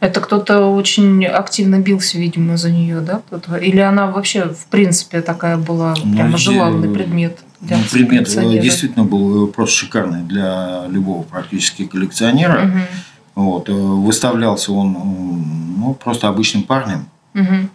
Это 0.00 0.20
кто-то 0.20 0.66
очень 0.66 1.24
активно 1.26 1.78
бился, 1.80 2.18
видимо, 2.18 2.56
за 2.56 2.70
нее, 2.70 3.00
да? 3.00 3.20
Кто-то? 3.26 3.56
Или 3.56 3.80
она 3.80 4.06
вообще, 4.06 4.48
в 4.48 4.66
принципе, 4.66 5.20
такая 5.20 5.56
была 5.56 5.94
Ну, 6.02 6.14
прямо 6.16 6.36
желанный 6.38 6.88
э, 6.90 6.92
предмет 6.94 7.38
для 7.60 7.76
Ну, 7.78 7.84
предмет 7.90 8.22
э, 8.22 8.24
коллекционера? 8.24 8.62
действительно 8.62 9.04
был 9.04 9.44
э, 9.48 9.52
просто 9.52 9.76
шикарный 9.76 10.22
для 10.22 10.86
любого 10.88 11.22
практически 11.22 11.84
коллекционера. 11.86 12.60
Мгм, 12.64 12.80
Вот, 13.34 13.68
э, 13.68 13.72
выставлялся 13.72 14.72
он 14.72 14.92
ну, 15.78 15.94
просто 15.94 16.28
обычным 16.28 16.62
парнем. 16.64 17.06
мгм. 17.34 17.70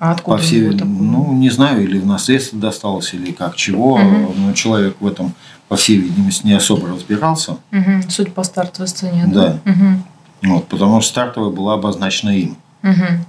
А 0.00 0.12
откуда 0.12 0.36
По 0.36 0.42
всей, 0.42 0.60
ну, 0.70 1.32
не 1.32 1.50
знаю, 1.50 1.82
или 1.82 1.98
в 1.98 2.06
наследство 2.06 2.56
досталось, 2.58 3.14
или 3.14 3.32
как 3.32 3.56
чего. 3.56 3.96
Мгм. 3.98 4.28
Но 4.46 4.52
человек 4.52 4.96
в 5.00 5.06
этом, 5.06 5.32
по 5.68 5.74
всей 5.76 5.96
видимости, 5.96 6.46
не 6.46 6.52
особо 6.52 6.88
разбирался. 6.88 7.56
Мгм, 7.72 8.02
Судя 8.08 8.30
по 8.30 8.44
стартовой 8.44 8.86
цене, 8.88 9.24
Да. 9.26 9.58
Мгм, 9.64 10.04
Вот, 10.42 10.68
потому 10.68 11.00
что 11.00 11.10
стартовая 11.10 11.50
была 11.50 11.74
обозначена 11.74 12.30
им. 12.30 12.56
мгм. 12.82 13.24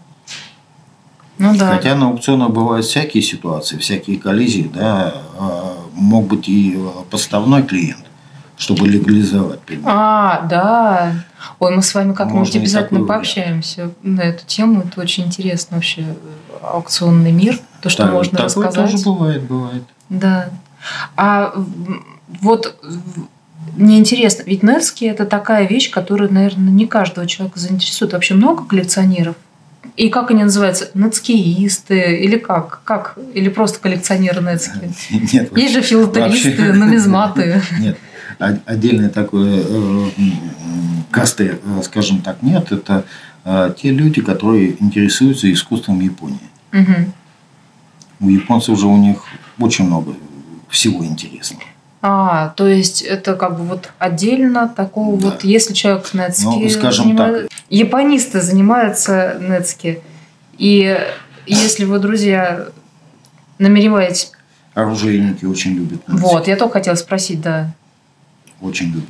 Ну 1.38 1.56
да. 1.58 1.72
Хотя 1.76 1.96
на 1.96 2.08
аукционах 2.08 2.50
бывают 2.50 2.86
всякие 2.86 3.24
ситуации, 3.24 3.78
всякие 3.78 4.20
коллизии, 4.20 4.70
да, 4.74 5.14
а, 5.38 5.78
мог 5.94 6.28
быть 6.28 6.50
и 6.50 6.76
э, 6.78 6.90
подставной 7.10 7.64
клиент, 7.64 8.04
чтобы 8.58 8.86
легализовать 8.90 9.62
предмет. 9.62 9.88
А, 9.90 10.42
да. 10.50 11.14
Ой, 11.60 11.74
мы 11.78 11.82
с 11.82 11.96
вами 11.96 12.12
как-нибудь 12.14 12.54
обязательно 12.58 13.06
пообщаемся 13.06 13.92
на 14.04 14.20
эту 14.20 14.46
тему. 14.46 14.82
Это 14.86 15.00
очень 15.00 15.28
интересно 15.28 15.78
вообще 15.78 16.02
э, 16.02 16.16
аукционный 16.62 17.32
мир, 17.32 17.58
то, 17.82 17.88
что 17.88 18.04
Так- 18.04 18.12
можно 18.14 18.38
такое 18.38 18.66
рассказать. 18.68 18.92
тоже 18.92 19.04
бывает, 19.06 19.44
бывает. 19.44 19.84
Да. 20.10 20.50
А 21.16 21.54
вот 22.42 22.76
мне 23.76 23.98
интересно, 24.00 24.44
ведь 24.46 24.64
Невский 24.64 25.06
это 25.08 25.26
такая 25.26 25.68
вещь, 25.68 25.90
которая, 25.90 26.30
наверное, 26.30 26.72
не 26.72 26.86
каждого 26.88 27.28
человека 27.28 27.60
заинтересует. 27.60 28.14
Вообще 28.14 28.34
много 28.36 28.66
коллекционеров? 28.66 29.36
И 29.96 30.10
как 30.10 30.32
они 30.32 30.44
называются? 30.44 30.90
Нецкиисты? 30.94 32.18
Или 32.18 32.38
как? 32.38 32.82
Как? 32.84 33.18
Или 33.34 33.50
просто 33.50 33.80
коллекционеры 33.80 34.42
Нецки? 34.42 34.92
Нет, 35.34 35.58
Есть 35.58 35.74
же 35.74 35.82
филателисты, 35.82 36.74
нумизматы. 36.74 37.62
Нет, 37.80 37.98
о- 38.40 38.60
отдельной 38.66 39.10
такой 39.10 39.62
э, 39.66 40.10
касты, 41.12 41.60
э, 41.64 41.82
скажем 41.84 42.22
так, 42.22 42.42
нет. 42.42 42.72
Это 42.72 43.04
э, 43.44 43.74
те 43.82 43.92
люди, 43.92 44.22
которые 44.22 44.82
интересуются 44.82 45.52
искусством 45.52 46.00
Японии. 46.00 46.40
У 48.22 48.30
японцев 48.30 48.76
уже 48.76 48.86
у 48.86 48.98
них 48.98 49.24
очень 49.60 49.86
много 49.86 50.14
всего 50.70 51.06
интересного. 51.06 51.64
А, 52.02 52.50
то 52.56 52.66
есть 52.68 53.02
это 53.02 53.36
как 53.36 53.58
бы 53.58 53.64
вот 53.66 53.92
отдельно 54.00 54.70
такого 54.70 55.18
Да. 55.18 55.26
вот, 55.32 55.44
если 55.44 55.74
человек 55.74 56.14
Нецки 56.14 56.46
Ну, 56.46 56.70
скажем 56.70 57.06
занимает- 57.08 57.52
Японисты 57.70 58.42
занимаются 58.42 59.38
Нецки. 59.42 60.02
И 60.58 60.98
если 61.46 61.84
вы, 61.86 62.00
друзья, 62.00 62.68
намереваетесь... 63.58 64.32
Оружейники 64.74 65.44
очень 65.46 65.74
любят. 65.74 66.08
нацики. 66.08 66.24
Вот, 66.26 66.48
я 66.48 66.56
только 66.56 66.74
хотела 66.74 66.96
спросить, 66.96 67.42
да. 67.42 67.68
Очень 68.62 68.92
любят. 68.94 69.10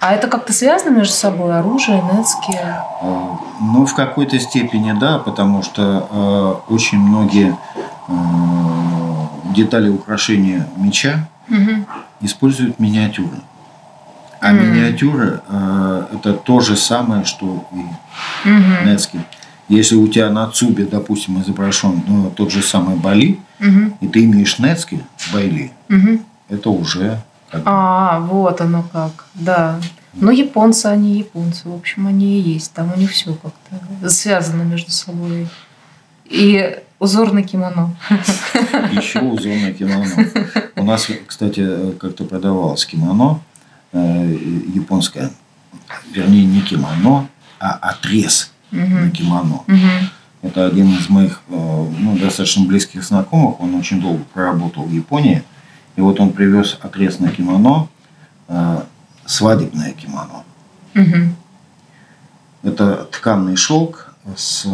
А 0.00 0.12
это 0.14 0.26
как-то 0.28 0.52
связано 0.52 0.90
между 0.96 1.14
собой? 1.14 1.58
Оружие, 1.58 2.02
Нецки? 2.02 2.52
Э, 2.56 3.36
Ну, 3.60 3.86
в 3.86 3.94
какой-то 3.94 4.38
степени 4.40 4.92
да, 4.98 5.18
потому 5.18 5.62
что 5.62 6.62
э, 6.68 6.72
очень 6.72 6.98
многие 6.98 7.56
э, 8.08 8.12
детали 9.54 9.88
украшения 9.88 10.68
меча 10.76 11.28
Мгм. 11.48 11.86
Используют 12.22 12.78
миниатюры. 12.80 13.36
А 14.40 14.52
Мгм. 14.52 14.72
миниатюры 14.72 15.40
э, 15.48 16.06
это 16.14 16.32
то 16.32 16.60
же 16.60 16.76
самое, 16.76 17.24
что 17.24 17.68
и 17.72 18.48
Мгм. 18.48 18.86
Нецки. 18.86 19.20
Если 19.68 19.94
у 19.94 20.08
тебя 20.08 20.30
на 20.30 20.48
цубе, 20.48 20.84
допустим, 20.84 21.40
изображен 21.40 22.02
ну, 22.06 22.30
тот 22.30 22.50
же 22.50 22.62
самый 22.62 22.96
Бали, 22.96 23.38
Мгм. 23.60 23.94
и 24.00 24.08
ты 24.08 24.24
имеешь 24.24 24.58
Нецки, 24.58 25.04
Байли, 25.32 25.72
Мгм. 25.88 26.20
это 26.48 26.70
уже 26.70 27.20
как 27.50 27.62
А, 27.64 28.18
вот 28.20 28.60
оно 28.60 28.82
как, 28.92 29.26
да. 29.34 29.78
Ну, 30.14 30.30
японцы, 30.30 30.86
они 30.86 31.18
японцы, 31.18 31.68
в 31.68 31.74
общем, 31.74 32.06
они 32.06 32.38
и 32.38 32.40
есть. 32.40 32.72
Там 32.74 32.92
у 32.94 32.98
них 32.98 33.12
все 33.12 33.34
как-то 33.34 34.08
связано 34.10 34.62
между 34.62 34.90
собой. 34.90 35.48
И 36.24 36.78
узорное 37.02 37.42
кимоно. 37.42 37.96
Еще 38.92 39.18
узорное 39.18 39.72
кимоно. 39.72 40.06
У 40.76 40.84
нас, 40.84 41.08
кстати, 41.26 41.92
как-то 41.98 42.24
продавалось 42.24 42.86
кимоно 42.86 43.40
э, 43.92 44.38
японское. 44.72 45.32
Вернее, 46.12 46.44
не 46.44 46.60
кимоно, 46.60 47.28
а 47.58 47.72
отрез 47.72 48.52
на 48.70 49.10
кимоно. 49.10 49.64
Это 50.42 50.66
один 50.66 50.96
из 50.96 51.08
моих 51.08 51.40
э, 51.48 51.54
ну, 51.54 52.16
достаточно 52.18 52.64
близких 52.66 53.02
знакомых. 53.02 53.60
Он 53.60 53.74
очень 53.74 54.00
долго 54.00 54.22
проработал 54.32 54.84
в 54.84 54.92
Японии. 54.92 55.42
И 55.96 56.00
вот 56.00 56.20
он 56.20 56.32
привез 56.32 56.78
отрез 56.82 57.18
на 57.18 57.30
кимоно, 57.30 57.88
э, 58.46 58.82
свадебное 59.26 59.92
кимоно. 59.92 60.44
Это 62.62 63.08
тканный 63.10 63.56
шелк 63.56 64.14
с 64.36 64.66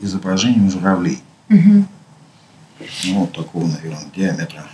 изображением 0.00 0.68
журавлей. 0.68 1.22
Ну, 1.48 3.20
вот 3.20 3.32
такого, 3.32 3.66
наверное, 3.66 4.04
диаметра. 4.14 4.64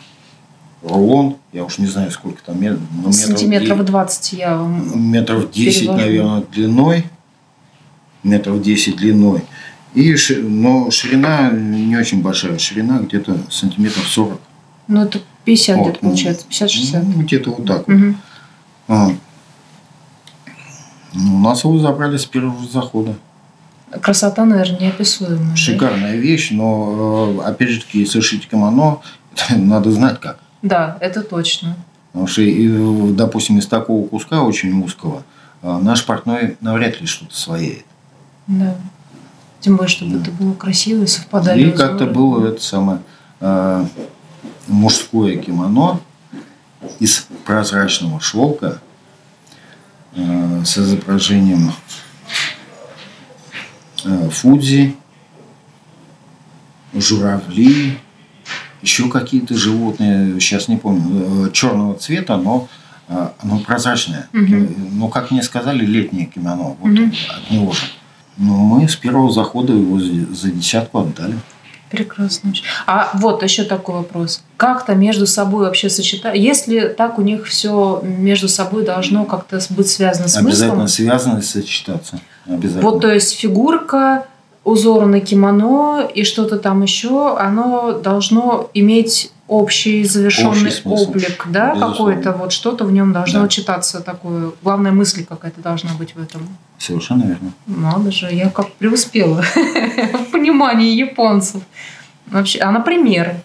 Рулон, 0.82 1.36
я 1.52 1.64
уж 1.64 1.78
не 1.78 1.86
знаю, 1.86 2.10
сколько 2.10 2.42
там 2.42 2.60
метров. 2.60 2.80
Ну, 2.90 3.12
Сантиметров 3.12 3.84
20 3.84 4.32
я 4.32 4.56
Метров 4.94 5.50
10, 5.52 5.80
перевожу. 5.80 6.00
наверное, 6.00 6.42
длиной. 6.52 7.04
Метров 8.24 8.60
10 8.60 8.96
длиной. 8.96 9.42
И, 9.94 10.16
но 10.42 10.90
ширина 10.90 11.50
не 11.50 11.96
очень 11.96 12.22
большая. 12.22 12.58
Ширина 12.58 12.98
где-то 12.98 13.36
сантиметров 13.50 14.08
40. 14.08 14.40
Ну, 14.88 15.02
это 15.02 15.20
50 15.44 15.76
вот, 15.76 15.84
где-то 15.84 16.00
получается, 16.00 16.46
50-60. 16.48 17.12
Ну, 17.14 17.22
где-то 17.22 17.50
вот 17.50 17.66
так 17.66 17.88
угу. 17.88 17.96
вот. 17.98 18.16
А. 18.88 19.10
Ну, 21.14 21.36
у 21.36 21.38
нас 21.38 21.62
его 21.62 21.78
забрали 21.78 22.16
с 22.16 22.24
первого 22.24 22.66
захода. 22.66 23.16
Красота, 24.00 24.44
наверное, 24.44 24.80
неописуемая. 24.80 25.56
Шикарная 25.56 26.16
вещь, 26.16 26.50
но, 26.50 27.36
э, 27.40 27.48
опять 27.48 27.68
же 27.68 27.80
таки, 27.80 28.06
сушить 28.06 28.48
кимоно 28.48 29.00
надо 29.50 29.90
знать 29.90 30.20
как. 30.20 30.38
Да, 30.62 30.96
это 31.00 31.22
точно. 31.22 31.76
Потому 32.12 32.26
что, 32.26 32.42
допустим, 33.12 33.58
из 33.58 33.66
такого 33.66 34.06
куска 34.06 34.42
очень 34.42 34.82
узкого 34.82 35.24
э, 35.62 35.78
наш 35.78 36.04
портной 36.04 36.56
навряд 36.60 37.00
ли 37.00 37.06
что-то 37.06 37.34
своеет. 37.36 37.84
Да. 38.46 38.76
Тем 39.60 39.76
более, 39.76 39.90
чтобы 39.90 40.16
да. 40.16 40.20
это 40.20 40.30
было 40.30 40.54
красиво 40.54 41.04
и 41.04 41.06
совпадали. 41.06 41.68
И 41.68 41.70
как-то 41.70 42.06
было 42.06 42.48
это 42.48 42.62
самое 42.62 43.00
э, 43.40 43.86
мужское 44.66 45.36
кимоно 45.36 46.00
из 46.98 47.26
прозрачного 47.44 48.20
шелка 48.20 48.80
э, 50.14 50.62
с 50.64 50.78
изображением 50.78 51.72
Фудзи, 54.04 54.94
журавли, 56.94 57.98
еще 58.82 59.08
какие-то 59.08 59.54
животные, 59.54 60.40
сейчас 60.40 60.68
не 60.68 60.76
помню, 60.76 61.46
э, 61.46 61.50
черного 61.52 61.94
цвета, 61.94 62.36
но 62.36 62.68
э, 63.08 63.28
оно 63.38 63.58
прозрачное. 63.60 64.28
Угу. 64.32 64.68
Ну, 64.92 65.08
как 65.08 65.30
мне 65.30 65.42
сказали, 65.42 65.84
летнее 65.84 66.26
кимоно. 66.26 66.76
Вот 66.80 66.92
угу. 66.92 67.10
от 67.30 67.50
него 67.50 67.72
же. 67.72 67.82
Но 68.38 68.56
мы 68.56 68.88
с 68.88 68.96
первого 68.96 69.30
захода 69.30 69.72
его 69.72 70.00
за 70.00 70.50
десятку 70.50 71.00
отдали. 71.00 71.38
Прекрасно. 71.92 72.52
А 72.86 73.10
вот 73.14 73.42
еще 73.42 73.64
такой 73.64 73.96
вопрос. 73.96 74.42
Как-то 74.56 74.94
между 74.94 75.26
собой 75.26 75.66
вообще 75.66 75.90
сочетать? 75.90 76.36
Если 76.36 76.88
так 76.88 77.18
у 77.18 77.22
них 77.22 77.46
все 77.46 78.00
между 78.02 78.48
собой 78.48 78.84
должно 78.84 79.24
как-то 79.24 79.60
быть 79.70 79.88
связано 79.88 80.28
с 80.28 80.36
Обязательно 80.36 80.82
мыслом? 80.82 80.88
связано 80.88 81.38
и 81.38 81.42
сочетаться. 81.42 82.20
Обязательно. 82.46 82.82
Вот 82.90 83.00
то 83.02 83.12
есть 83.12 83.32
фигурка, 83.38 84.26
узор 84.64 85.06
на 85.06 85.20
кимоно 85.20 86.08
и 86.14 86.24
что-то 86.24 86.58
там 86.58 86.82
еще, 86.82 87.36
оно 87.36 87.92
должно 87.92 88.70
иметь 88.74 89.31
общий 89.52 90.04
завершенный 90.04 90.70
общий 90.70 90.82
облик, 90.84 91.46
да, 91.48 91.74
какой-то 91.74 92.32
вот 92.32 92.52
что-то 92.52 92.84
в 92.84 92.92
нем 92.92 93.12
должно 93.12 93.42
да. 93.42 93.48
читаться 93.48 94.00
такое. 94.00 94.52
Главная 94.62 94.92
мысль 94.92 95.24
какая-то 95.24 95.60
должна 95.60 95.90
быть 95.98 96.14
в 96.14 96.22
этом. 96.22 96.48
Совершенно 96.78 97.24
верно. 97.24 97.52
Надо 97.66 98.10
же, 98.10 98.32
я 98.32 98.48
как 98.48 98.72
преуспела 98.72 99.42
в 100.26 100.30
понимании 100.32 100.96
японцев. 100.96 101.62
Вообще, 102.26 102.60
а 102.60 102.70
на 102.70 102.80
примеры? 102.80 103.42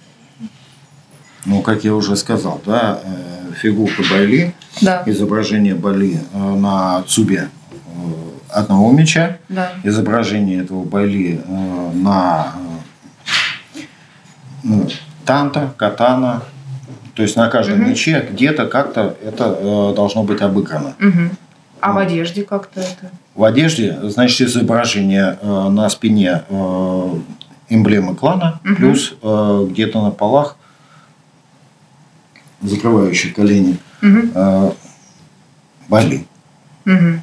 Ну, 1.46 1.62
как 1.62 1.84
я 1.84 1.94
уже 1.94 2.16
сказал, 2.16 2.62
да, 2.66 3.02
э, 3.04 3.54
фигурка 3.62 4.02
Байли, 4.10 4.54
да. 4.82 5.04
изображение 5.06 5.76
Бали 5.76 6.22
э, 6.34 6.38
на 6.38 7.04
цубе 7.04 7.50
э, 7.72 7.90
одного 8.50 8.92
меча, 8.92 9.38
да. 9.50 9.74
изображение 9.84 10.64
этого 10.64 10.84
Байли 10.84 11.42
на 11.94 12.54
ну, 14.64 14.88
танта, 15.28 15.74
катана, 15.78 16.42
то 17.14 17.22
есть 17.22 17.36
на 17.36 17.50
каждом 17.50 17.82
угу. 17.82 17.90
мече 17.90 18.28
где-то 18.32 18.66
как-то 18.66 19.16
это 19.24 19.94
должно 19.96 20.24
быть 20.24 20.42
обыграно. 20.42 20.96
Угу. 21.00 21.30
А 21.82 21.94
в 21.94 21.98
одежде 22.00 22.44
как-то 22.44 22.80
это? 22.80 23.12
В 23.36 23.44
одежде, 23.44 24.00
значит, 24.02 24.48
изображение 24.48 25.38
на 25.44 25.88
спине 25.90 26.42
эмблемы 27.70 28.16
клана, 28.16 28.60
угу. 28.64 28.76
плюс 28.76 29.16
э, 29.22 29.68
где-то 29.70 30.02
на 30.02 30.12
полах, 30.12 30.56
закрывающие 32.62 33.34
колени, 33.34 33.78
угу. 34.02 34.20
э, 34.34 34.72
Бали. 35.90 36.26
Угу. 36.86 37.22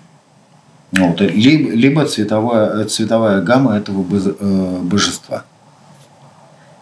Вот, 0.93 1.21
либо, 1.21 1.71
либо 1.71 2.07
цветовая, 2.07 2.85
цветовая 2.85 3.41
гамма 3.43 3.77
этого 3.77 4.05
э, 4.11 4.79
божества. 4.83 5.45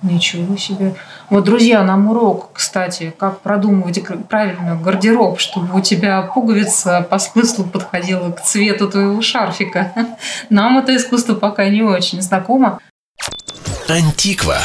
Ничего 0.03 0.57
себе. 0.57 0.97
Вот, 1.31 1.45
друзья, 1.45 1.85
нам 1.85 2.09
урок, 2.09 2.51
кстати, 2.55 3.15
как 3.17 3.41
продумывать 3.41 4.03
правильно 4.29 4.75
гардероб, 4.75 5.39
чтобы 5.39 5.79
у 5.79 5.81
тебя 5.81 6.23
пуговица 6.23 7.07
по 7.09 7.19
смыслу 7.19 7.65
подходила 7.65 8.33
к 8.33 8.43
цвету 8.43 8.91
твоего 8.91 9.23
шарфика. 9.23 9.93
Нам 10.51 10.79
это 10.79 10.97
искусство 10.97 11.35
пока 11.35 11.69
не 11.69 11.83
очень 11.83 12.21
знакомо. 12.21 12.81
Антиква. 13.89 14.59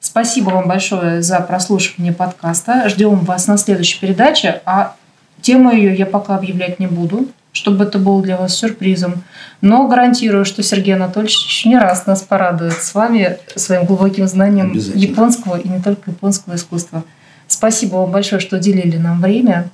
Спасибо 0.00 0.50
вам 0.50 0.68
большое 0.68 1.22
за 1.22 1.40
прослушивание 1.40 2.12
подкаста. 2.12 2.88
Ждем 2.90 3.20
вас 3.20 3.46
на 3.46 3.56
следующей 3.56 4.00
передаче. 4.00 4.60
А 4.66 4.96
тему 5.40 5.72
ее 5.72 5.94
я 5.94 6.04
пока 6.04 6.36
объявлять 6.36 6.78
не 6.78 6.86
буду, 6.86 7.28
чтобы 7.52 7.84
это 7.84 7.98
было 7.98 8.22
для 8.22 8.36
вас 8.36 8.54
сюрпризом. 8.56 9.24
Но 9.60 9.86
гарантирую, 9.88 10.44
что 10.44 10.62
Сергей 10.62 10.94
Анатольевич 10.94 11.44
еще 11.44 11.68
не 11.68 11.78
раз 11.78 12.06
нас 12.06 12.22
порадует 12.22 12.74
с 12.74 12.94
вами 12.94 13.38
своим 13.56 13.84
глубоким 13.84 14.26
знанием 14.26 14.72
японского 14.72 15.56
и 15.56 15.68
не 15.68 15.80
только 15.80 16.10
японского 16.10 16.54
искусства. 16.54 17.04
Спасибо 17.46 17.96
вам 17.96 18.12
большое, 18.12 18.40
что 18.40 18.56
уделили 18.56 18.96
нам 18.96 19.20
время. 19.20 19.70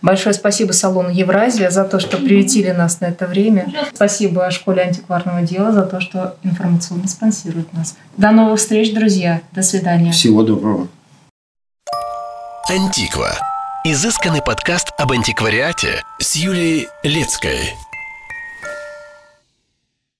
Большое 0.00 0.34
спасибо 0.34 0.72
салону 0.72 1.08
Евразия 1.08 1.70
за 1.70 1.84
то, 1.84 1.98
что 1.98 2.18
приютили 2.18 2.70
нас 2.70 3.00
на 3.00 3.06
это 3.06 3.26
время. 3.26 3.66
Спасибо 3.92 4.50
школе 4.50 4.82
антикварного 4.82 5.42
дела 5.42 5.72
за 5.72 5.82
то, 5.82 6.00
что 6.00 6.36
информационно 6.44 7.08
спонсирует 7.08 7.72
нас. 7.72 7.96
До 8.16 8.30
новых 8.30 8.60
встреч, 8.60 8.94
друзья. 8.94 9.40
До 9.52 9.62
свидания. 9.62 10.12
Всего 10.12 10.42
доброго. 10.42 10.88
Антиква. 12.68 13.55
Изысканный 13.88 14.42
подкаст 14.42 14.88
об 14.98 15.12
антиквариате 15.12 16.02
с 16.18 16.34
Юлией 16.34 16.88
Лецкой. 17.04 17.85